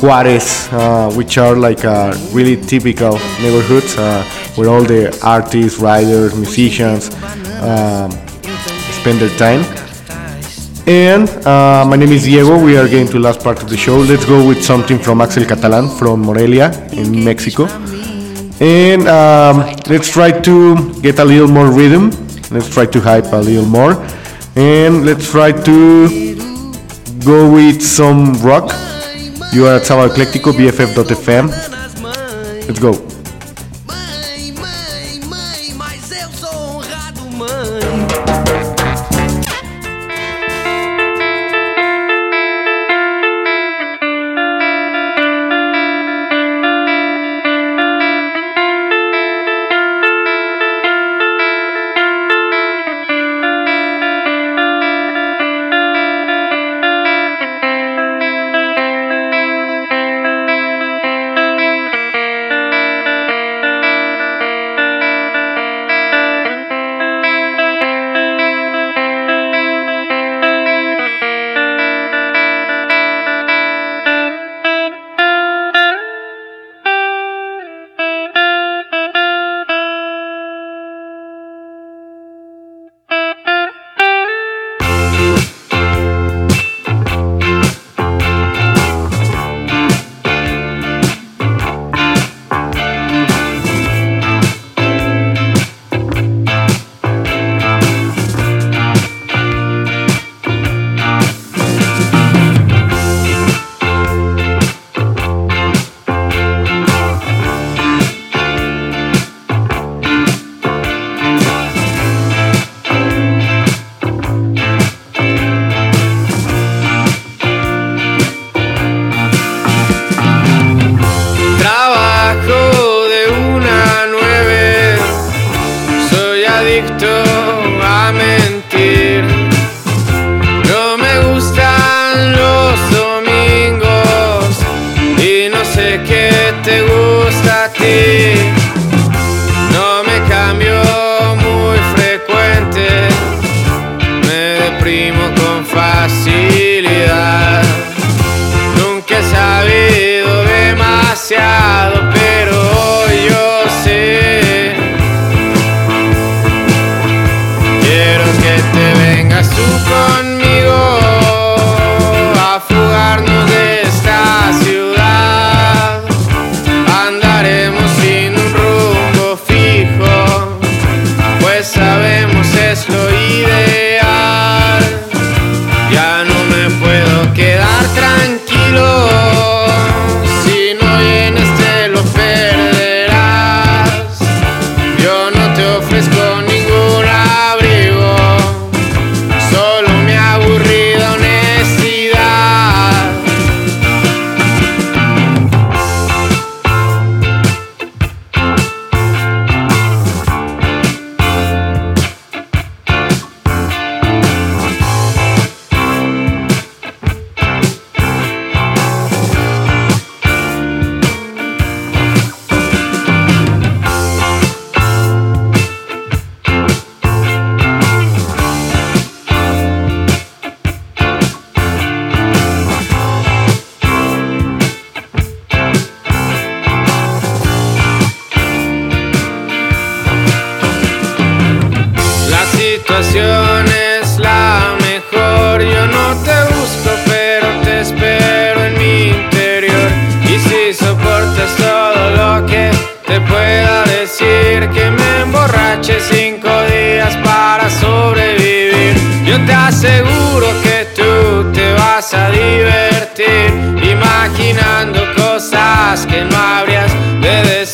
Juarez, 0.02 0.70
uh, 0.72 1.11
which 1.14 1.38
are 1.38 1.56
like 1.56 1.84
uh, 1.84 2.16
really 2.32 2.56
typical 2.56 3.14
neighborhoods 3.41 3.98
uh, 3.98 4.24
where 4.56 4.70
all 4.70 4.84
the 4.84 5.18
artists, 5.24 5.80
writers, 5.80 6.36
musicians 6.36 7.14
um, 7.61 8.11
spend 8.91 9.20
their 9.20 9.36
time. 9.38 9.78
And 10.90 11.30
uh, 11.45 11.86
my 11.88 11.95
name 11.98 12.11
is 12.11 12.24
Diego. 12.24 12.57
We 12.57 12.76
are 12.76 12.88
getting 12.88 13.06
to 13.06 13.14
the 13.14 13.20
last 13.20 13.44
part 13.44 13.61
of 13.61 13.70
the 13.70 13.78
show. 13.78 13.98
Let's 13.98 14.26
go 14.26 14.48
with 14.48 14.66
something 14.66 14.98
from 14.98 15.22
Axel 15.22 15.45
Catalan 15.45 15.88
from 15.88 16.22
Morelia 16.22 16.72
in 16.91 17.24
Mexico. 17.24 17.68
And 18.60 19.07
um, 19.07 19.57
let's 19.86 20.11
try 20.11 20.32
to 20.32 20.99
get 21.02 21.20
a 21.20 21.24
little 21.24 21.48
more 21.48 21.70
rhythm. 21.72 22.10
Let's 22.49 22.74
try 22.74 22.88
to 22.88 22.99
hype 23.02 23.32
a 23.34 23.36
little 23.36 23.68
more. 23.68 24.03
And 24.56 25.06
let's 25.06 25.30
try 25.30 25.52
to 25.52 26.36
go 27.24 27.53
with 27.53 27.84
some 27.84 28.34
rock. 28.41 28.74
You 29.53 29.68
are 29.68 29.76
at 29.76 29.84
Sábado 29.84 30.10
Ecléctico, 30.10 30.53
BFF.fm. 30.53 31.49
Let's 32.66 32.80
go. 32.80 33.09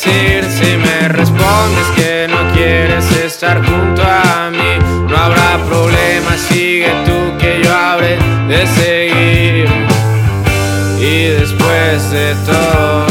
Divertir, 0.04 0.44
imaginando 0.44 1.30
cosas 1.32 1.90
que 1.96 2.26
no. 2.28 2.36
Si 3.00 3.18
estar 3.18 3.58
junto 3.64 4.02
a 4.02 4.50
mí. 4.50 5.06
No 5.08 5.16
habrá 5.16 5.58
problema, 5.68 6.36
sigue 6.36 6.90
tú 7.04 7.36
que 7.38 7.60
yo 7.62 7.74
habré 7.74 8.18
de 8.48 8.66
seguir. 8.66 9.68
Y 10.98 11.26
después 11.38 12.10
de 12.10 12.34
todo, 12.46 13.06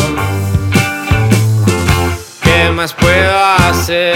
¿qué 2.41 2.71
más 2.71 2.93
puedo 2.93 3.39
hacer? 3.69 4.15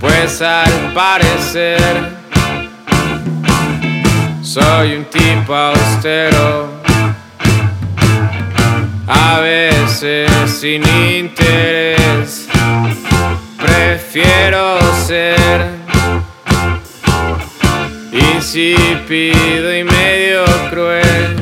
Pues 0.00 0.40
al 0.40 0.94
parecer 0.94 2.16
soy 4.42 4.96
un 4.96 5.04
tipo 5.04 5.54
austero, 5.54 6.70
a 9.06 9.40
sin 10.46 10.82
interés. 10.86 12.48
Prefiero 13.58 14.78
ser 15.04 15.66
insípido 18.12 19.76
y 19.76 19.84
medio 19.84 20.44
cruel 20.70 21.36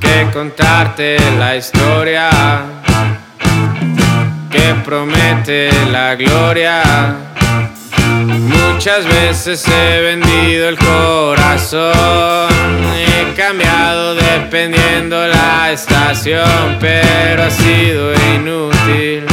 que 0.00 0.28
contarte 0.32 1.16
la 1.38 1.56
historia 1.56 2.30
que 4.50 4.74
promete 4.84 5.70
la 5.90 6.14
gloria. 6.16 7.27
Muchas 8.78 9.06
veces 9.06 9.66
he 9.66 10.00
vendido 10.02 10.68
el 10.68 10.78
corazón, 10.78 11.92
he 12.94 13.34
cambiado 13.34 14.14
dependiendo 14.14 15.26
la 15.26 15.72
estación, 15.72 16.76
pero 16.78 17.42
ha 17.42 17.50
sido 17.50 18.14
inútil. 18.36 19.26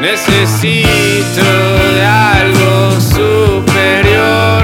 Necesito 0.00 1.42
de 1.42 2.04
algo 2.06 3.00
superior. 3.00 4.62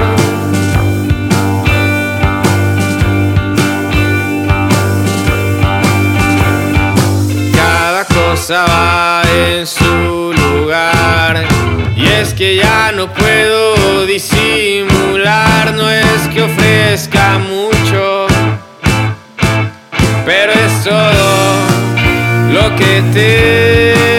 Cada 7.53 8.05
cosa 8.05 8.65
va 8.65 9.23
en 9.29 9.67
su 9.67 10.33
lugar. 10.33 11.56
Es 12.19 12.33
que 12.33 12.55
ya 12.55 12.91
no 12.93 13.13
puedo 13.13 14.07
disimular, 14.07 15.71
no 15.75 15.87
es 15.87 16.27
que 16.33 16.41
ofrezca 16.41 17.37
mucho, 17.37 18.25
pero 20.25 20.51
es 20.51 20.83
todo 20.83 21.67
lo 22.51 22.75
que 22.75 23.03
tengo. 23.13 24.17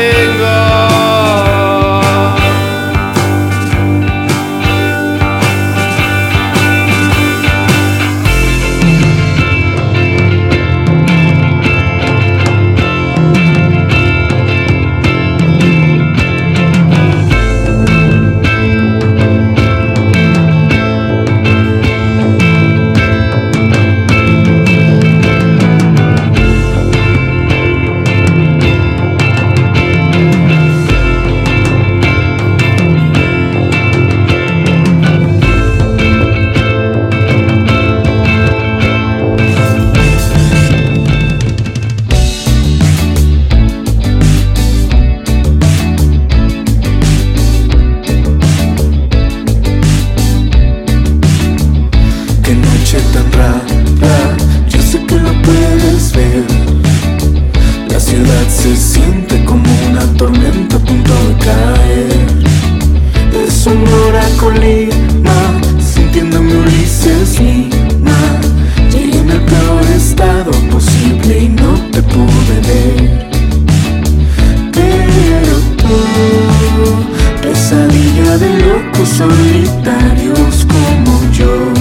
Solitarios 79.08 80.66
como 80.66 81.32
yo, 81.32 81.72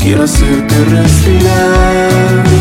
quiero 0.00 0.24
hacerte 0.24 0.84
respirar. 0.84 2.51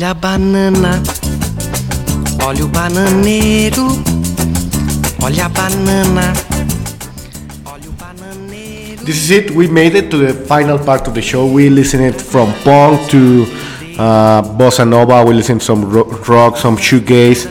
Olha 0.00 0.12
a 0.12 0.14
banana, 0.14 1.02
olha 2.46 2.64
o 2.64 2.68
bananeiro, 2.68 3.86
olha 5.22 5.44
a 5.44 5.48
banana. 5.50 6.32
This 9.04 9.16
is 9.16 9.30
it. 9.30 9.50
We 9.50 9.68
made 9.68 9.94
it 9.94 10.08
to 10.08 10.16
the 10.16 10.32
final 10.46 10.78
part 10.78 11.06
of 11.06 11.12
the 11.12 11.20
show. 11.20 11.44
We 11.44 11.68
listened 11.68 12.18
from 12.18 12.50
punk 12.64 13.10
to 13.10 13.44
uh, 13.98 14.40
bossa 14.56 14.86
nova. 14.86 15.22
We 15.22 15.34
listened 15.34 15.62
some 15.62 15.84
rock, 15.84 16.56
some 16.56 16.78
shoegaze. 16.78 17.46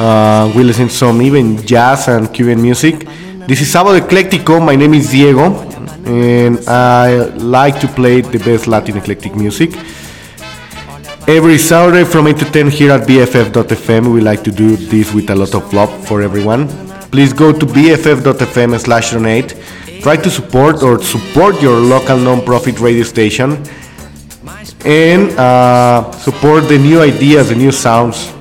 Uh, 0.00 0.50
we 0.56 0.64
listened 0.64 0.92
some 0.92 1.20
even 1.20 1.58
jazz 1.66 2.08
and 2.08 2.32
Cuban 2.32 2.62
music. 2.62 3.06
This 3.46 3.60
is 3.60 3.68
Sábado 3.70 3.98
Ecléctico. 3.98 4.58
My 4.58 4.74
name 4.74 4.94
is 4.94 5.10
Diego, 5.10 5.52
and 6.06 6.66
I 6.66 7.28
like 7.36 7.78
to 7.80 7.88
play 7.88 8.22
the 8.22 8.38
best 8.38 8.66
Latin 8.66 8.96
eclectic 8.96 9.36
music. 9.36 9.76
Every 11.30 11.58
Saturday 11.58 12.02
from 12.02 12.26
8 12.26 12.38
to 12.38 12.44
10 12.44 12.70
here 12.70 12.90
at 12.90 13.06
BFF.fm, 13.06 14.12
we 14.12 14.20
like 14.20 14.42
to 14.42 14.50
do 14.50 14.74
this 14.74 15.14
with 15.14 15.30
a 15.30 15.34
lot 15.36 15.54
of 15.54 15.72
love 15.72 15.88
for 16.08 16.22
everyone. 16.22 16.66
Please 17.12 17.32
go 17.32 17.52
to 17.52 17.64
BFF.fm 17.64 18.76
slash 18.80 19.12
donate. 19.12 19.54
Try 20.02 20.16
to 20.16 20.28
support 20.28 20.82
or 20.82 21.00
support 21.00 21.62
your 21.62 21.78
local 21.78 22.16
non-profit 22.18 22.80
radio 22.80 23.04
station 23.04 23.62
and 24.84 25.30
uh, 25.38 26.10
support 26.10 26.66
the 26.66 26.76
new 26.76 27.00
ideas, 27.00 27.50
the 27.50 27.54
new 27.54 27.70
sounds. 27.70 28.32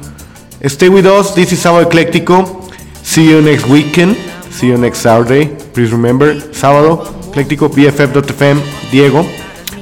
Stay 0.65 0.89
with 0.89 1.05
us. 1.05 1.35
This 1.35 1.51
is 1.51 1.59
Sábado 1.63 1.85
Ecléctico. 1.87 2.73
See 3.03 3.29
you 3.29 3.39
next 3.39 3.67
weekend. 3.67 4.15
See 4.49 4.65
you 4.65 4.77
next 4.79 5.01
Saturday. 5.01 5.55
Please 5.73 5.91
remember, 5.91 6.33
Sábado 6.53 7.05
Ecléctico, 7.29 7.69
BFF.fm, 7.69 8.57
Diego, 8.89 9.23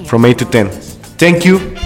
from 0.05 0.25
8 0.25 0.37
to 0.39 0.45
10. 0.45 0.69
Thank 1.17 1.45
you 1.45 1.76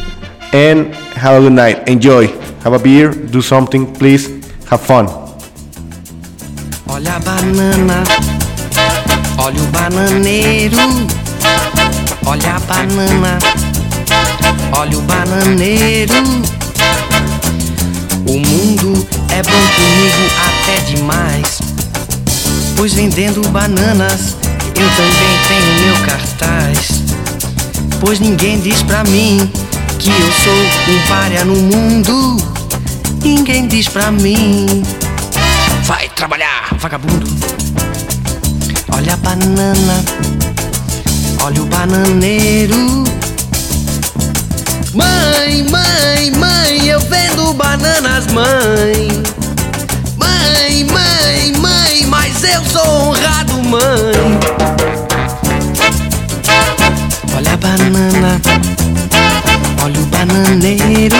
and 0.53 0.93
have 1.15 1.37
a 1.37 1.41
good 1.41 1.53
night. 1.53 1.87
Enjoy. 1.87 2.27
Have 2.63 2.73
a 2.73 2.79
beer, 2.79 3.11
do 3.11 3.41
something, 3.41 3.85
please. 3.93 4.27
Have 4.69 4.81
fun. 4.81 5.07
Olha 6.87 7.15
a 7.15 7.19
banana, 7.19 8.03
olha 9.37 9.61
o 9.61 9.67
bananeiro, 9.67 10.77
olha 12.25 12.55
a 12.55 12.59
banana, 12.59 13.39
olha 14.73 14.97
o 14.97 15.01
bananeiro. 15.01 16.13
O 18.27 18.37
mundo 18.37 19.07
é 19.29 19.41
bom 19.41 19.63
comigo 19.75 20.23
até 20.45 20.79
demais, 20.91 21.61
pois 22.75 22.93
vendendo 22.93 23.41
bananas 23.49 24.35
eu 24.75 24.89
também 24.89 25.37
tenho 25.47 25.85
meu 25.85 26.05
cartaz. 26.05 27.01
Pois 27.99 28.19
ninguém 28.19 28.59
diz 28.59 28.83
pra 28.83 29.03
mim 29.05 29.49
que 30.01 30.09
eu 30.09 30.31
sou 30.31 30.95
um 30.95 31.07
párea 31.07 31.45
no 31.45 31.55
mundo. 31.55 32.37
Ninguém 33.23 33.67
diz 33.67 33.87
pra 33.87 34.11
mim. 34.11 34.83
Vai 35.83 36.09
trabalhar, 36.09 36.75
vagabundo. 36.79 37.27
Olha 38.91 39.13
a 39.13 39.17
banana, 39.17 40.03
olha 41.43 41.61
o 41.61 41.65
bananeiro. 41.67 43.03
Mãe, 44.95 45.63
mãe, 45.69 46.31
mãe, 46.31 46.87
eu 46.87 46.99
vendo 47.01 47.53
bananas, 47.53 48.25
mãe. 48.33 49.07
Mãe, 50.17 50.83
mãe, 50.85 51.53
mãe, 51.57 52.05
mas 52.07 52.43
eu 52.43 52.63
sou 52.65 52.87
honrado, 52.87 53.53
mãe. 53.63 54.39
Olha 57.35 57.53
a 57.53 57.57
banana, 57.57 58.41
olha 59.83 59.99
o 59.99 60.05
bananeiro. 60.07 61.17